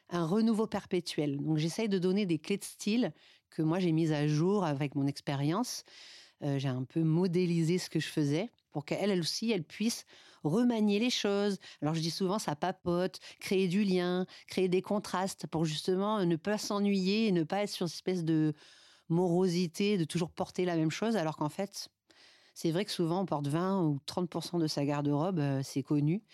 un 0.09 0.25
renouveau 0.25 0.67
perpétuel. 0.67 1.37
Donc 1.39 1.59
j'essaye 1.59 1.89
de 1.89 1.99
donner 1.99 2.25
des 2.25 2.39
clés 2.39 2.57
de 2.57 2.65
style 2.65 3.13
que 3.51 3.63
moi 3.63 3.79
j'ai 3.81 3.93
mises 3.93 4.13
à 4.13 4.27
jour 4.27 4.65
avec 4.65 4.95
mon 4.95 5.07
expérience. 5.07 5.85
Euh, 6.43 6.59
j'ai 6.59 6.69
un 6.69 6.85
peu 6.85 7.03
modélisé 7.03 7.79
ce 7.79 7.89
que 7.89 8.01
je 8.01 8.09
faisais 8.09 8.51
pour 8.75 8.85
qu'elle 8.85 9.13
elle 9.13 9.21
aussi, 9.21 9.53
elle 9.53 9.63
puisse 9.63 10.05
remanier 10.43 10.99
les 10.99 11.09
choses. 11.09 11.59
Alors 11.81 11.95
je 11.95 12.01
dis 12.01 12.11
souvent, 12.11 12.41
ça 12.41 12.57
papote, 12.57 13.21
créer 13.39 13.69
du 13.69 13.85
lien, 13.85 14.27
créer 14.49 14.69
des 14.69 14.83
contrastes 14.83 15.47
pour 15.47 15.65
justement 15.65 16.27
ne 16.27 16.37
pas 16.37 16.59
s'ennuyer 16.59 17.29
et 17.29 17.33
ne 17.33 17.45
pas 17.45 17.63
être 17.63 17.71
sur 17.71 17.89
cette 17.89 17.95
espèce 17.95 18.25
de 18.25 18.53
morosité, 19.09 19.97
de 19.97 20.05
toujours 20.05 20.33
porter 20.33 20.65
la 20.65 20.75
même 20.75 20.91
chose, 20.91 21.15
alors 21.15 21.37
qu'en 21.37 21.49
fait, 21.49 21.89
c'est 22.53 22.73
vrai 22.73 22.85
que 22.85 22.91
souvent 22.91 23.21
on 23.21 23.27
porte 23.27 23.47
20 23.47 23.83
ou 23.85 24.01
30% 24.09 24.61
de 24.61 24.67
sa 24.67 24.85
garde-robe, 24.85 25.39
euh, 25.39 25.61
c'est 25.63 25.85
connu. 25.85 26.25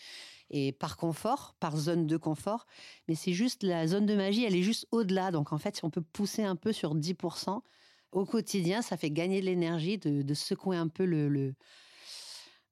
Et 0.49 0.73
par 0.73 0.97
confort, 0.97 1.55
par 1.61 1.77
zone 1.77 2.07
de 2.07 2.17
confort, 2.17 2.67
mais 3.07 3.15
c'est 3.15 3.35
juste 3.35 3.63
la 3.63 3.87
zone 3.87 4.07
de 4.07 4.17
magie, 4.17 4.45
elle 4.45 4.57
est 4.57 4.63
juste 4.63 4.87
au-delà. 4.93 5.31
Donc 5.31 5.53
en 5.53 5.59
fait, 5.59 5.77
si 5.77 5.85
on 5.85 5.91
peut 5.91 6.03
pousser 6.03 6.43
un 6.43 6.57
peu 6.57 6.73
sur 6.73 6.97
10%, 6.97 7.61
au 8.13 8.25
quotidien, 8.25 8.83
ça 8.83 8.97
fait 8.97 9.11
gagner 9.11 9.41
de 9.41 9.47
l'énergie, 9.47 9.99
de, 9.99 10.35
secouer 10.35 10.77
un 10.77 10.89
peu 10.89 11.05
le, 11.05 11.55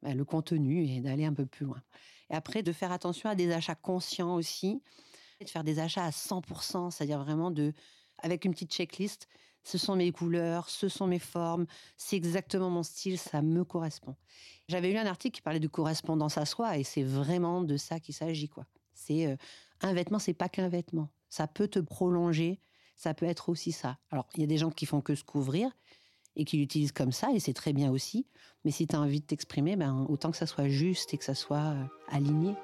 bah, 0.02 0.14
le 0.14 0.25
contenu 0.25 0.85
et 0.85 1.00
d'aller 1.00 1.25
un 1.25 1.35
peu 1.35 1.47
plus 1.47 1.67
loin. 1.67 1.83
Et 2.31 2.35
après, 2.35 2.62
de 2.62 2.73
faire 2.73 2.93
attention 2.93 3.28
à 3.28 3.35
des 3.35 3.52
achats 3.52 3.75
conscients 3.75 4.35
aussi, 4.35 4.83
de 5.40 5.49
faire 5.49 5.64
des 5.64 5.78
achats 5.78 6.05
à 6.05 6.11
100%, 6.11 6.90
c'est-à-dire 6.90 7.23
vraiment 7.23 7.50
de, 7.50 7.73
avec 8.19 8.45
une 8.45 8.52
petite 8.52 8.73
checklist, 8.73 9.28
ce 9.64 9.78
sont 9.78 9.97
mes 9.97 10.12
couleurs, 10.12 10.69
ce 10.71 10.88
sont 10.88 11.07
mes 11.07 11.19
formes, 11.19 11.67
c'est 11.97 12.17
exactement 12.17 12.71
mon 12.71 12.83
style, 12.83 13.19
ça 13.19 13.43
me 13.43 13.64
correspond. 13.64 14.17
J'avais 14.69 14.90
lu 14.90 14.99
un 14.99 15.07
article 15.07 15.37
qui 15.37 15.43
parlait 15.43 15.61
de 15.61 15.69
correspondance 15.69 16.38
à 16.38 16.47
soi 16.47 16.78
et 16.78 16.85
c'est 16.85 17.02
vraiment 17.02 17.62
de 17.62 17.76
ça 17.76 18.00
qu'il 18.00 18.14
s'agit 18.14 18.49
quoi. 18.49 18.67
C'est 18.95 19.26
euh, 19.26 19.37
un 19.83 19.93
vêtement, 19.93 20.19
c'est 20.19 20.35
pas 20.35 20.49
qu'un 20.49 20.69
vêtement. 20.69 21.11
Ça 21.28 21.47
peut 21.47 21.69
te 21.69 21.78
prolonger, 21.78 22.61
ça 22.97 23.14
peut 23.14 23.26
être 23.26 23.49
aussi 23.49 23.73
ça. 23.73 23.99
Alors, 24.11 24.26
il 24.35 24.40
y 24.40 24.45
a 24.45 24.47
des 24.47 24.59
gens 24.59 24.71
qui 24.71 24.87
font 24.87 25.00
que 25.00 25.14
se 25.14 25.25
couvrir 25.25 25.71
et 26.37 26.44
qui 26.44 26.56
l'utilisent 26.58 26.92
comme 26.92 27.12
ça 27.12 27.30
et 27.35 27.40
c'est 27.40 27.54
très 27.54 27.73
bien 27.73 27.90
aussi, 27.90 28.26
mais 28.64 28.70
si 28.70 28.87
tu 28.87 28.94
as 28.94 29.00
envie 29.00 29.20
de 29.20 29.26
t'exprimer, 29.26 29.76
ben 29.76 30.06
autant 30.08 30.30
que 30.30 30.37
ça 30.37 30.47
soit 30.47 30.68
juste 30.68 31.14
et 31.14 31.18
que 31.18 31.25
ça 31.25 31.35
soit 31.35 31.58
euh, 31.58 31.85
aligné. 32.08 32.54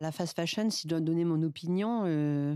La 0.00 0.12
fast 0.12 0.36
fashion, 0.36 0.70
si 0.70 0.82
je 0.82 0.88
dois 0.88 1.00
donner 1.00 1.24
mon 1.24 1.42
opinion, 1.42 2.02
euh, 2.04 2.54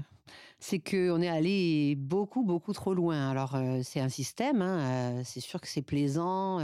c'est 0.61 0.79
qu'on 0.79 1.21
est 1.21 1.29
allé 1.29 1.97
beaucoup, 1.97 2.45
beaucoup 2.45 2.73
trop 2.73 2.95
loin. 2.95 3.31
Alors, 3.31 3.57
euh, 3.57 3.81
c'est 3.83 3.99
un 3.99 4.09
système, 4.09 4.63
hein, 4.63 4.79
euh, 4.79 5.23
c'est 5.25 5.41
sûr 5.41 5.61
que 5.61 5.67
c'est 5.67 5.83
plaisant 5.83 6.61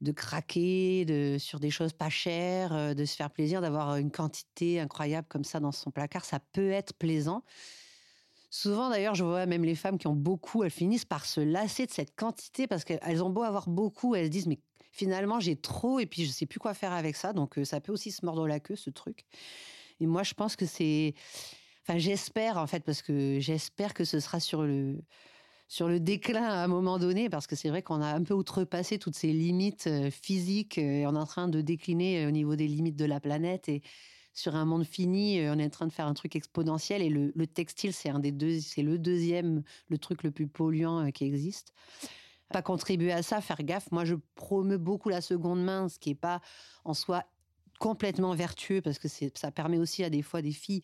de 0.00 0.12
craquer 0.12 1.38
sur 1.38 1.58
des 1.60 1.70
choses 1.70 1.92
pas 1.92 2.08
chères, 2.08 2.72
euh, 2.72 2.94
de 2.94 3.04
se 3.04 3.16
faire 3.16 3.30
plaisir, 3.30 3.60
d'avoir 3.60 3.96
une 3.96 4.10
quantité 4.10 4.80
incroyable 4.80 5.26
comme 5.28 5.44
ça 5.44 5.60
dans 5.60 5.72
son 5.72 5.90
placard. 5.90 6.24
Ça 6.24 6.38
peut 6.52 6.70
être 6.70 6.94
plaisant. 6.94 7.42
Souvent, 8.50 8.88
d'ailleurs, 8.88 9.14
je 9.14 9.24
vois 9.24 9.46
même 9.46 9.64
les 9.64 9.74
femmes 9.74 9.98
qui 9.98 10.06
ont 10.06 10.14
beaucoup, 10.14 10.62
elles 10.64 10.70
finissent 10.70 11.04
par 11.04 11.26
se 11.26 11.40
lasser 11.40 11.86
de 11.86 11.90
cette 11.90 12.14
quantité 12.16 12.66
parce 12.66 12.84
qu'elles 12.84 13.22
ont 13.22 13.30
beau 13.30 13.42
avoir 13.42 13.68
beaucoup, 13.68 14.14
elles 14.14 14.26
se 14.26 14.30
disent, 14.30 14.46
mais 14.46 14.60
finalement, 14.90 15.40
j'ai 15.40 15.56
trop 15.56 15.98
et 15.98 16.06
puis 16.06 16.24
je 16.24 16.30
sais 16.30 16.46
plus 16.46 16.60
quoi 16.60 16.74
faire 16.74 16.92
avec 16.92 17.16
ça. 17.16 17.32
Donc, 17.32 17.58
euh, 17.58 17.64
ça 17.64 17.80
peut 17.80 17.92
aussi 17.92 18.10
se 18.10 18.24
mordre 18.24 18.46
la 18.46 18.60
queue, 18.60 18.76
ce 18.76 18.90
truc. 18.90 19.26
Et 20.00 20.06
moi, 20.06 20.22
je 20.22 20.34
pense 20.34 20.56
que 20.56 20.64
c'est. 20.64 21.14
Enfin, 21.82 21.98
j'espère, 21.98 22.56
en 22.56 22.66
fait, 22.66 22.84
parce 22.84 23.02
que 23.02 23.38
j'espère 23.40 23.94
que 23.94 24.04
ce 24.04 24.20
sera 24.20 24.40
sur 24.40 24.62
le, 24.62 24.98
sur 25.68 25.86
le 25.86 26.00
déclin 26.00 26.44
à 26.44 26.64
un 26.64 26.66
moment 26.66 26.98
donné, 26.98 27.28
parce 27.28 27.46
que 27.46 27.54
c'est 27.54 27.68
vrai 27.68 27.82
qu'on 27.82 28.00
a 28.00 28.14
un 28.14 28.22
peu 28.22 28.32
outrepassé 28.32 28.98
toutes 28.98 29.14
ces 29.14 29.32
limites 29.32 29.86
euh, 29.86 30.10
physiques 30.10 30.78
euh, 30.78 31.00
et 31.00 31.06
on 31.06 31.14
est 31.14 31.18
en 31.18 31.26
train 31.26 31.46
de 31.46 31.60
décliner 31.60 32.24
euh, 32.24 32.28
au 32.28 32.30
niveau 32.30 32.56
des 32.56 32.66
limites 32.66 32.96
de 32.96 33.04
la 33.04 33.20
planète. 33.20 33.68
Et 33.68 33.82
sur 34.32 34.56
un 34.56 34.64
monde 34.64 34.84
fini, 34.84 35.40
on 35.48 35.58
est 35.58 35.66
en 35.66 35.70
train 35.70 35.86
de 35.86 35.92
faire 35.92 36.06
un 36.06 36.14
truc 36.14 36.36
exponentiel. 36.36 37.02
Et 37.02 37.08
le, 37.08 37.32
le 37.34 37.46
textile, 37.46 37.92
c'est 37.92 38.08
un 38.08 38.20
des 38.20 38.32
deux, 38.32 38.60
c'est 38.60 38.82
le 38.82 38.96
deuxième, 38.96 39.62
le 39.88 39.98
truc 39.98 40.22
le 40.22 40.30
plus 40.30 40.46
polluant 40.46 41.10
qui 41.10 41.24
existe. 41.24 41.72
Pas 42.52 42.62
contribuer 42.62 43.10
à 43.10 43.24
ça, 43.24 43.40
faire 43.40 43.62
gaffe. 43.64 43.90
Moi, 43.90 44.04
je 44.04 44.14
promeux 44.36 44.78
beaucoup 44.78 45.08
la 45.08 45.22
seconde 45.22 45.64
main, 45.64 45.88
ce 45.88 45.98
qui 45.98 46.10
est 46.10 46.14
pas 46.14 46.40
en 46.84 46.94
soi 46.94 47.24
complètement 47.80 48.34
vertueux 48.34 48.80
parce 48.80 48.98
que 48.98 49.08
ça 49.08 49.50
permet 49.50 49.78
aussi 49.78 50.04
à 50.04 50.10
des 50.10 50.22
fois 50.22 50.42
des 50.42 50.52
filles 50.52 50.82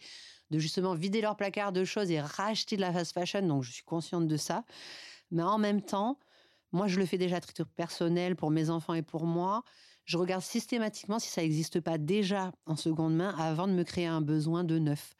de 0.55 0.61
justement 0.61 0.95
vider 0.95 1.21
leur 1.21 1.37
placard 1.37 1.73
de 1.73 1.85
choses 1.85 2.13
et 2.13 2.21
racheter 2.21 2.77
de 2.77 2.81
la 2.81 2.93
fast 2.93 3.13
fashion. 3.13 3.43
Donc, 3.43 3.65
je 3.65 3.73
suis 3.73 3.83
consciente 3.83 4.29
de 4.29 4.37
ça. 4.37 4.65
Mais 5.33 5.43
en 5.43 5.59
même 5.59 5.83
temps, 5.83 6.21
moi, 6.71 6.87
je 6.87 7.01
le 7.01 7.07
fais 7.07 7.19
déjà 7.19 7.37
à 7.37 7.41
titre 7.41 7.65
personnel 7.65 8.37
pour 8.37 8.53
mes 8.53 8.71
enfants 8.71 8.95
et 8.95 9.03
pour 9.03 9.27
moi. 9.27 9.65
Je 10.05 10.17
regarde 10.17 10.43
systématiquement 10.43 11.19
si 11.19 11.29
ça 11.29 11.43
n'existe 11.43 11.81
pas 11.81 11.99
déjà 11.99 12.53
en 12.67 12.77
seconde 12.77 13.17
main 13.17 13.35
avant 13.37 13.67
de 13.67 13.73
me 13.73 13.83
créer 13.83 14.07
un 14.07 14.21
besoin 14.21 14.63
de 14.63 14.79
neuf. 14.79 15.15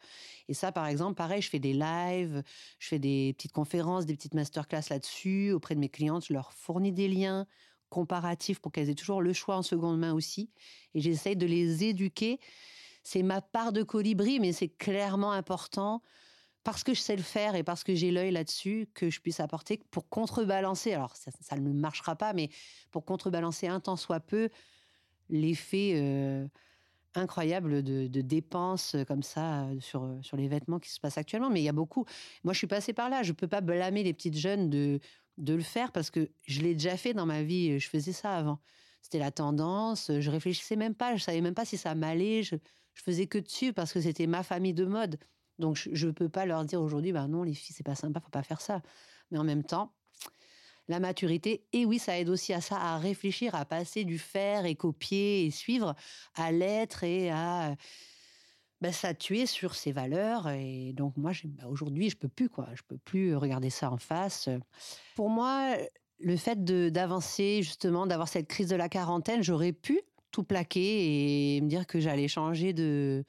Et 0.47 0.53
ça, 0.53 0.71
par 0.71 0.87
exemple, 0.87 1.15
pareil, 1.15 1.41
je 1.41 1.49
fais 1.49 1.59
des 1.59 1.73
lives, 1.73 2.41
je 2.79 2.87
fais 2.87 2.99
des 2.99 3.33
petites 3.33 3.51
conférences, 3.51 4.05
des 4.05 4.15
petites 4.15 4.35
masterclass 4.35 4.83
là-dessus 4.89 5.51
auprès 5.51 5.75
de 5.75 5.81
mes 5.81 5.89
clientes. 5.89 6.25
Je 6.27 6.33
leur 6.33 6.53
fournis 6.53 6.93
des 6.93 7.09
liens 7.09 7.45
comparatifs 7.89 8.59
pour 8.59 8.71
qu'elles 8.71 8.89
aient 8.89 8.95
toujours 8.95 9.21
le 9.21 9.33
choix 9.33 9.57
en 9.57 9.63
seconde 9.63 9.99
main 9.99 10.13
aussi. 10.13 10.49
Et 10.93 11.01
j'essaye 11.01 11.35
de 11.35 11.45
les 11.45 11.83
éduquer. 11.83 12.39
C'est 13.05 13.21
ma 13.21 13.39
part 13.39 13.71
de 13.71 13.83
colibri, 13.83 14.39
mais 14.39 14.51
c'est 14.51 14.67
clairement 14.67 15.31
important 15.31 16.01
parce 16.63 16.83
que 16.83 16.95
je 16.95 16.99
sais 16.99 17.15
le 17.15 17.21
faire 17.21 17.53
et 17.53 17.61
parce 17.61 17.83
que 17.83 17.93
j'ai 17.93 18.09
l'œil 18.09 18.31
là-dessus, 18.31 18.89
que 18.95 19.11
je 19.11 19.21
puisse 19.21 19.39
apporter 19.39 19.79
pour 19.91 20.09
contrebalancer. 20.09 20.91
Alors, 20.93 21.15
ça, 21.15 21.55
ne 21.55 21.71
marchera 21.71 22.15
pas, 22.15 22.33
mais 22.33 22.49
pour 22.89 23.05
contrebalancer 23.05 23.67
un 23.67 23.79
tant 23.79 23.95
soit 23.95 24.19
peu 24.19 24.49
l'effet 25.29 25.91
euh, 25.97 26.47
incroyable 27.13 27.83
de, 27.83 28.21
dépenses 28.21 28.95
comme 29.07 29.21
ça 29.21 29.65
euh, 29.65 29.79
sur, 29.79 30.05
euh, 30.05 30.19
sur 30.23 30.35
les 30.35 30.47
vêtements 30.47 30.79
qui 30.79 30.89
se 30.89 30.99
passent 30.99 31.19
actuellement. 31.19 31.51
Mais 31.51 31.61
il 31.61 31.65
y 31.65 31.69
a 31.69 31.73
beaucoup. 31.73 32.05
Moi, 32.43 32.53
je 32.53 32.57
suis 32.57 32.67
passée 32.67 32.93
par 32.93 33.11
là. 33.11 33.21
Je 33.21 33.33
peux 33.33 33.47
pas 33.47 33.61
blâmer 33.61 34.01
les 34.01 34.13
petites 34.13 34.37
jeunes 34.37 34.71
de, 34.71 34.99
de 35.37 35.53
le 35.53 35.61
faire 35.61 35.91
parce 35.91 36.09
que 36.09 36.31
je 36.47 36.61
l'ai 36.61 36.73
déjà 36.73 36.97
fait 36.97 37.13
dans 37.13 37.27
ma 37.27 37.43
vie. 37.43 37.79
Je 37.79 37.87
faisais 37.87 38.13
ça 38.13 38.35
avant. 38.35 38.59
C'était 39.03 39.19
la 39.19 39.29
tendance. 39.29 40.09
Je 40.19 40.31
réfléchissais 40.31 40.75
même 40.75 40.95
pas. 40.95 41.15
Je 41.15 41.21
savais 41.21 41.41
même 41.41 41.53
pas 41.53 41.65
si 41.65 41.77
ça 41.77 41.93
m'allait. 41.93 42.41
Je, 42.41 42.55
je 42.95 43.03
faisais 43.03 43.27
que 43.27 43.37
dessus 43.37 43.73
parce 43.73 43.93
que 43.93 44.01
c'était 44.01 44.27
ma 44.27 44.41
famille 44.41 44.73
de 44.73 44.85
mode. 44.85 45.19
Donc 45.59 45.75
je 45.75 46.07
ne 46.07 46.11
peux 46.11 46.29
pas 46.29 46.45
leur 46.45 46.65
dire 46.65 46.81
aujourd'hui, 46.81 47.11
bah 47.11 47.27
non, 47.27 47.43
les 47.43 47.53
filles, 47.53 47.75
c'est 47.77 47.85
pas 47.85 47.95
sympa, 47.95 48.19
faut 48.19 48.29
pas 48.29 48.43
faire 48.43 48.61
ça. 48.61 48.81
Mais 49.31 49.37
en 49.37 49.43
même 49.43 49.63
temps, 49.63 49.93
la 50.87 50.99
maturité, 50.99 51.65
et 51.73 51.85
oui, 51.85 51.99
ça 51.99 52.19
aide 52.19 52.29
aussi 52.29 52.53
à 52.53 52.61
ça, 52.61 52.77
à 52.77 52.97
réfléchir, 52.97 53.55
à 53.55 53.65
passer 53.65 54.03
du 54.03 54.19
faire 54.19 54.65
et 54.65 54.75
copier 54.75 55.45
et 55.45 55.51
suivre 55.51 55.95
à 56.35 56.51
l'être 56.51 57.03
et 57.03 57.31
à 57.31 57.75
bah, 58.81 58.91
tuer 59.17 59.45
sur 59.45 59.75
ses 59.75 59.91
valeurs. 59.91 60.49
Et 60.49 60.93
donc 60.93 61.17
moi, 61.17 61.31
bah, 61.45 61.67
aujourd'hui, 61.67 62.09
je 62.09 62.17
peux 62.17 62.27
plus 62.27 62.49
quoi, 62.49 62.67
je 62.75 62.83
peux 62.83 62.97
plus 62.97 63.35
regarder 63.35 63.69
ça 63.69 63.91
en 63.91 63.97
face. 63.97 64.49
Pour 65.15 65.29
moi, 65.29 65.75
le 66.19 66.37
fait 66.37 66.63
d'avancer 66.63 67.61
justement, 67.63 68.05
d'avoir 68.05 68.27
cette 68.27 68.47
crise 68.47 68.67
de 68.67 68.75
la 68.75 68.89
quarantaine, 68.89 69.41
j'aurais 69.41 69.73
pu 69.73 70.01
tout 70.35 70.43
plaquer 70.43 71.55
et 71.55 71.61
me 71.61 71.69
dire 71.69 71.87
que 71.87 72.01
j'allais 72.01 72.27
changer 72.27 72.73
de 72.73 73.23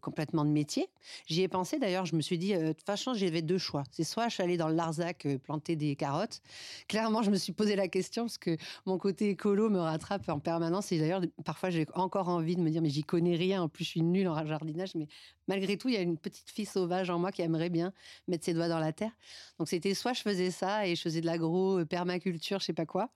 complètement 0.00 0.44
de 0.44 0.50
métier. 0.50 0.88
J'y 1.26 1.42
ai 1.42 1.48
pensé 1.48 1.78
d'ailleurs, 1.78 2.06
je 2.06 2.14
me 2.14 2.20
suis 2.20 2.38
dit, 2.38 2.54
euh, 2.54 2.68
de 2.68 2.72
toute 2.72 2.86
façon, 2.86 3.14
j'avais 3.14 3.42
deux 3.42 3.58
choix. 3.58 3.84
C'est 3.90 4.04
soit 4.04 4.28
je 4.28 4.34
suis 4.34 4.42
allée 4.42 4.56
dans 4.56 4.68
le 4.68 4.74
Larzac 4.74 5.26
euh, 5.26 5.38
planter 5.38 5.76
des 5.76 5.96
carottes. 5.96 6.40
Clairement, 6.88 7.22
je 7.22 7.30
me 7.30 7.36
suis 7.36 7.52
posé 7.52 7.76
la 7.76 7.88
question 7.88 8.24
parce 8.24 8.38
que 8.38 8.56
mon 8.86 8.98
côté 8.98 9.30
écolo 9.30 9.70
me 9.70 9.80
rattrape 9.80 10.28
en 10.28 10.38
permanence. 10.38 10.92
Et 10.92 10.98
d'ailleurs, 10.98 11.22
parfois, 11.44 11.70
j'ai 11.70 11.86
encore 11.94 12.28
envie 12.28 12.56
de 12.56 12.60
me 12.60 12.70
dire, 12.70 12.82
mais 12.82 12.90
j'y 12.90 13.04
connais 13.04 13.36
rien. 13.36 13.62
En 13.62 13.68
plus, 13.68 13.84
je 13.84 13.90
suis 13.90 14.02
nulle 14.02 14.28
en 14.28 14.46
jardinage. 14.46 14.94
Mais 14.94 15.08
malgré 15.46 15.76
tout, 15.76 15.88
il 15.88 15.94
y 15.94 15.98
a 15.98 16.02
une 16.02 16.18
petite 16.18 16.50
fille 16.50 16.66
sauvage 16.66 17.10
en 17.10 17.18
moi 17.18 17.32
qui 17.32 17.42
aimerait 17.42 17.70
bien 17.70 17.92
mettre 18.28 18.44
ses 18.44 18.54
doigts 18.54 18.68
dans 18.68 18.78
la 18.78 18.92
terre. 18.92 19.12
Donc, 19.58 19.68
c'était 19.68 19.94
soit 19.94 20.12
je 20.12 20.22
faisais 20.22 20.50
ça 20.50 20.86
et 20.86 20.96
je 20.96 21.02
faisais 21.02 21.20
de 21.20 21.26
l'agro, 21.26 21.80
euh, 21.80 21.84
permaculture, 21.84 22.60
je 22.60 22.66
sais 22.66 22.72
pas 22.72 22.86
quoi. 22.86 23.10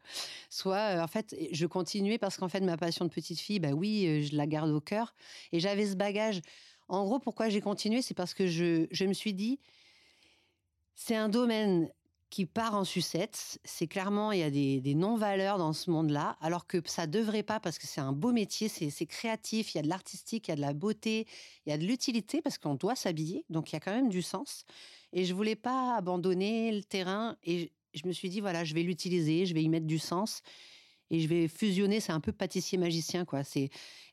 Soit, 0.51 1.03
en 1.03 1.09
fait, 1.09 1.35
je 1.53 1.67
continuais 1.67 2.19
parce 2.19 2.37
qu'en 2.37 2.49
fait, 2.49 2.61
ma 2.61 2.77
passion 2.77 3.05
de 3.05 3.11
petite 3.11 3.41
fille, 3.41 3.61
bah 3.61 3.73
oui, 3.73 4.25
je 4.25 4.37
la 4.37 4.47
garde 4.47 4.71
au 4.71 4.81
cœur. 4.81 5.15
Et 5.53 5.61
j'avais 5.61 5.87
ce 5.87 5.97
bagage 5.97 6.34
en 6.89 7.05
gros, 7.05 7.19
pourquoi 7.19 7.49
j'ai 7.49 7.61
continué 7.61 8.03
C'est 8.03 8.15
parce 8.15 8.35
que 8.35 8.47
je, 8.47 9.05
me 9.05 9.13
suis 9.13 9.35
dit, 9.35 9.59
c'est 10.95 11.17
un 11.17 11.29
domaine 11.29 11.91
qui 12.31 12.47
part 12.47 12.75
en 12.75 12.85
sucette. 12.85 13.59
C'est 13.65 13.87
clairement, 13.87 14.33
il 14.33 14.41
y 14.41 14.43
a 14.43 14.51
des, 14.51 14.95
non-valeurs 14.95 15.57
dans 15.59 15.73
ce 15.73 15.91
monde-là, 15.91 16.37
alors 16.41 16.67
que 16.67 16.79
ça 16.85 17.07
devrait 17.07 17.43
pas, 17.43 17.61
parce 17.61 17.79
que 17.79 17.87
c'est 17.87 18.01
un 18.01 18.13
beau 18.13 18.33
métier, 18.33 18.69
c'est 18.69 19.07
créatif, 19.07 19.75
il 19.75 19.79
y 19.79 19.81
a 19.81 19.83
de 19.83 19.89
l'artistique, 19.89 20.49
il 20.49 20.51
y 20.51 20.53
a 20.53 20.57
de 20.57 20.61
la 20.61 20.73
beauté, 20.73 21.27
il 21.65 21.71
y 21.71 21.73
a 21.73 21.79
de 21.79 21.85
l'utilité, 21.85 22.43
parce 22.43 22.59
qu'on 22.59 22.75
doit 22.75 22.97
s'habiller, 22.97 23.45
donc 23.51 23.71
il 23.71 23.75
y 23.75 23.77
a 23.77 23.81
quand 23.81 23.95
même 23.95 24.09
du 24.09 24.23
sens. 24.23 24.65
Et 25.13 25.25
je 25.25 25.33
voulais 25.33 25.57
pas 25.57 25.97
abandonner 25.97 26.73
le 26.73 26.83
terrain, 26.83 27.37
et 27.45 27.73
je 27.95 28.07
me 28.07 28.13
suis 28.13 28.29
dit, 28.29 28.41
voilà, 28.41 28.65
je 28.65 28.75
vais 28.75 28.83
l'utiliser, 28.83 29.47
je 29.47 29.55
vais 29.55 29.63
y 29.63 29.69
mettre 29.69 29.87
du 29.87 29.99
sens 29.99 30.43
et 31.15 31.21
je 31.21 31.29
vais 31.29 31.49
fusionner. 31.49 32.01
C'est 32.01 32.13
un 32.13 32.21
peu 32.21 32.33
pâtissier 32.33 32.77
magicien, 32.77 33.25
quoi. 33.25 33.43
Et 33.55 33.71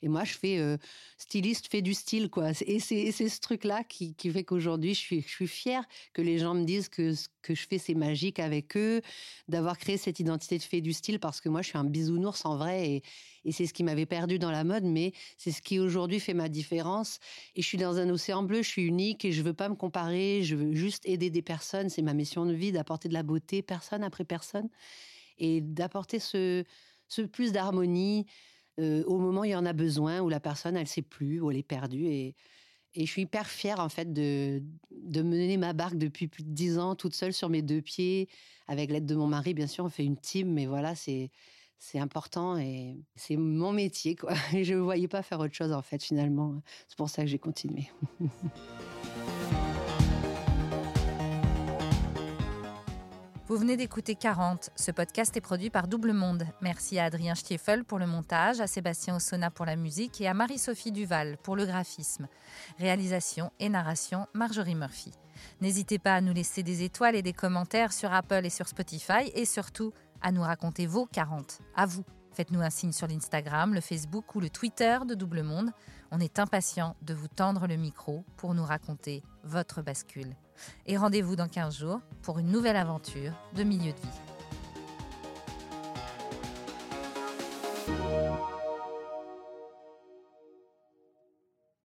moi 0.08 0.24
je 0.24 0.34
fais 0.34 0.60
euh, 0.60 0.78
styliste, 1.18 1.68
fais 1.68 1.82
du 1.82 1.94
style, 1.94 2.30
quoi. 2.30 2.52
Et 2.66 2.80
c'est 2.80 3.12
ce 3.12 3.40
truc-là 3.40 3.84
qui, 3.84 4.16
fait 4.32 4.44
qu'aujourd'hui 4.44 4.94
je 4.94 5.00
suis 5.00 5.48
fière 5.48 5.84
que 6.14 6.22
les 6.22 6.38
gens 6.38 6.54
me 6.54 6.64
disent 6.64 6.90
que 6.90 7.14
ce 7.14 7.28
que 7.42 7.56
je 7.56 7.68
fais 7.68 7.80
c'est 7.80 7.96
magique 7.96 8.40
avec 8.40 8.78
eux, 8.78 9.02
d'avoir 9.48 9.78
créé 9.78 9.98
cette 9.98 10.20
identité 10.20 10.58
de 10.58 10.64
fait 10.64 10.82
du 10.82 10.94
style 10.94 11.20
parce 11.20 11.42
que 11.42 11.50
moi 11.50 11.62
je 11.64 11.70
suis 11.70 11.78
un 11.78 11.84
bisounours 11.84 12.46
en 12.46 12.56
vrai 12.56 12.90
et, 12.90 13.04
et 13.46 13.52
c'est 13.52 13.66
ce 13.66 13.74
qui 13.74 13.84
m'avait 13.84 14.06
perdu 14.06 14.38
dans 14.38 14.52
la 14.52 14.64
mode, 14.64 14.84
mais 14.84 15.14
c'est 15.38 15.52
ce 15.52 15.62
qui 15.62 15.80
aujourd'hui 15.80 16.20
fait 16.20 16.36
ma 16.36 16.50
différence. 16.50 17.20
Et 17.56 17.64
je 17.64 17.68
suis 17.68 17.80
dans 17.80 17.98
un 17.98 18.10
océan 18.10 18.44
bleu, 18.44 18.62
je 18.62 18.70
suis 18.70 18.84
unique 18.84 19.26
et 19.26 19.32
je 19.32 19.42
veux 19.42 19.54
pas 19.54 19.70
me 19.70 19.76
comparer, 19.76 20.44
je 20.44 20.56
veux 20.56 20.74
juste 20.74 21.08
aider 21.08 21.32
des 21.32 21.42
personnes. 21.42 21.90
C'est 21.90 22.04
ma 22.04 22.14
mission 22.14 22.46
de 22.46 22.54
vie 22.54 22.72
d'apporter 22.72 23.10
de 23.10 23.14
la 23.14 23.24
beauté, 23.24 23.64
personne 23.64 24.04
après 24.04 24.24
personne 24.24 24.70
et 25.42 25.60
d'apporter 25.60 26.20
ce, 26.20 26.64
ce 27.12 27.22
plus 27.22 27.52
d'harmonie 27.52 28.26
euh, 28.80 29.04
au 29.06 29.18
moment 29.18 29.42
où 29.42 29.46
il 29.46 29.52
y 29.52 29.56
en 29.56 29.66
a 29.66 29.74
besoin, 29.74 30.22
où 30.22 30.30
la 30.30 30.40
personne, 30.40 30.78
elle 30.78 30.88
sait 30.88 31.02
plus, 31.02 31.42
où 31.42 31.52
elle 31.52 31.58
est 31.58 31.64
perdue. 31.64 32.06
Et, 32.08 32.36
je 32.96 33.06
suis 33.06 33.22
hyper 33.22 33.48
fière, 33.48 33.80
en 33.80 33.88
fait, 33.88 34.12
de, 34.12 34.62
mener 35.22 35.56
ma 35.56 35.72
barque 35.72 35.98
depuis 35.98 36.28
plus 36.28 36.44
de 36.44 36.50
dix 36.50 36.78
ans, 36.78 36.96
toute 36.96 37.16
seule 37.16 37.32
sur 37.32 37.48
mes 37.48 37.62
deux 37.62 37.82
pieds, 37.82 38.28
avec 38.68 38.92
l'aide 38.92 39.06
de 39.06 39.16
mon 39.16 39.28
mari, 39.28 39.54
bien 39.54 39.68
sûr, 39.68 39.86
on 39.86 39.90
fait 39.90 40.04
une 40.04 40.18
team, 40.18 40.52
mais 40.52 40.66
voilà, 40.66 40.96
c'est 40.96 41.32
c'est 41.84 41.98
important 41.98 42.60
et 42.60 42.96
c'est 43.16 43.38
mon 43.38 43.72
métier 43.72 44.16
quoi. 44.16 44.34
Je 44.54 44.76
ne 44.76 44.80
voyais 44.82 45.08
pas 45.08 45.24
faire 45.24 45.40
autre 45.40 45.56
chose 45.56 45.72
en 45.72 45.82
fait 45.82 46.04
finalement. 46.04 46.62
C'est 46.88 46.98
pour 46.98 47.10
ça 47.10 47.24
que 47.24 47.28
j'ai 47.28 47.40
continué. 47.40 47.90
Vous 53.52 53.58
venez 53.58 53.76
d'écouter 53.76 54.16
40. 54.16 54.70
Ce 54.78 54.92
podcast 54.92 55.36
est 55.36 55.42
produit 55.42 55.70
par 55.70 55.90
Double 55.90 56.14
Monde. 56.14 56.46
Merci 56.62 57.00
à 57.00 57.04
Adrien 57.04 57.36
Stiefel 57.36 57.84
pour 57.84 58.00
le 58.00 58.08
montage, 58.08 58.62
à 58.62 58.66
Sébastien 58.66 59.18
Ossona 59.18 59.52
pour 59.52 59.66
la 59.66 59.76
musique 59.76 60.22
et 60.22 60.28
à 60.30 60.34
Marie-Sophie 60.34 60.94
Duval 60.94 61.36
pour 61.44 61.58
le 61.58 61.66
graphisme. 61.66 62.30
Réalisation 62.80 63.52
et 63.60 63.68
narration 63.68 64.26
Marjorie 64.34 64.76
Murphy. 64.76 65.12
N'hésitez 65.60 66.00
pas 66.00 66.16
à 66.16 66.22
nous 66.22 66.32
laisser 66.32 66.64
des 66.64 66.84
étoiles 66.84 67.18
et 67.18 67.22
des 67.22 67.34
commentaires 67.34 67.92
sur 67.92 68.14
Apple 68.14 68.46
et 68.46 68.50
sur 68.50 68.70
Spotify 68.70 69.30
et 69.36 69.44
surtout 69.44 69.92
à 70.22 70.32
nous 70.32 70.44
raconter 70.44 70.88
vos 70.88 71.06
40. 71.06 71.60
À 71.76 71.86
vous. 71.86 72.06
Faites-nous 72.32 72.62
un 72.62 72.70
signe 72.70 72.94
sur 72.94 73.08
l'Instagram, 73.08 73.74
le 73.74 73.82
Facebook 73.82 74.34
ou 74.34 74.40
le 74.40 74.50
Twitter 74.50 74.98
de 75.06 75.14
Double 75.14 75.44
Monde. 75.44 75.72
On 76.12 76.20
est 76.20 76.40
impatient 76.40 76.98
de 77.02 77.14
vous 77.14 77.30
tendre 77.30 77.68
le 77.68 77.78
micro 77.78 78.26
pour 78.36 78.54
nous 78.54 78.66
raconter 78.66 79.24
votre 79.46 79.82
bascule. 79.82 80.36
Et 80.86 80.98
rendez-vous 80.98 81.38
dans 81.38 81.48
15 81.48 81.78
jours 81.78 82.02
pour 82.22 82.38
une 82.38 82.52
nouvelle 82.52 82.76
aventure 82.76 83.32
de 83.56 83.64
milieu 83.64 83.94
de 83.94 83.98
vie. 83.98 84.32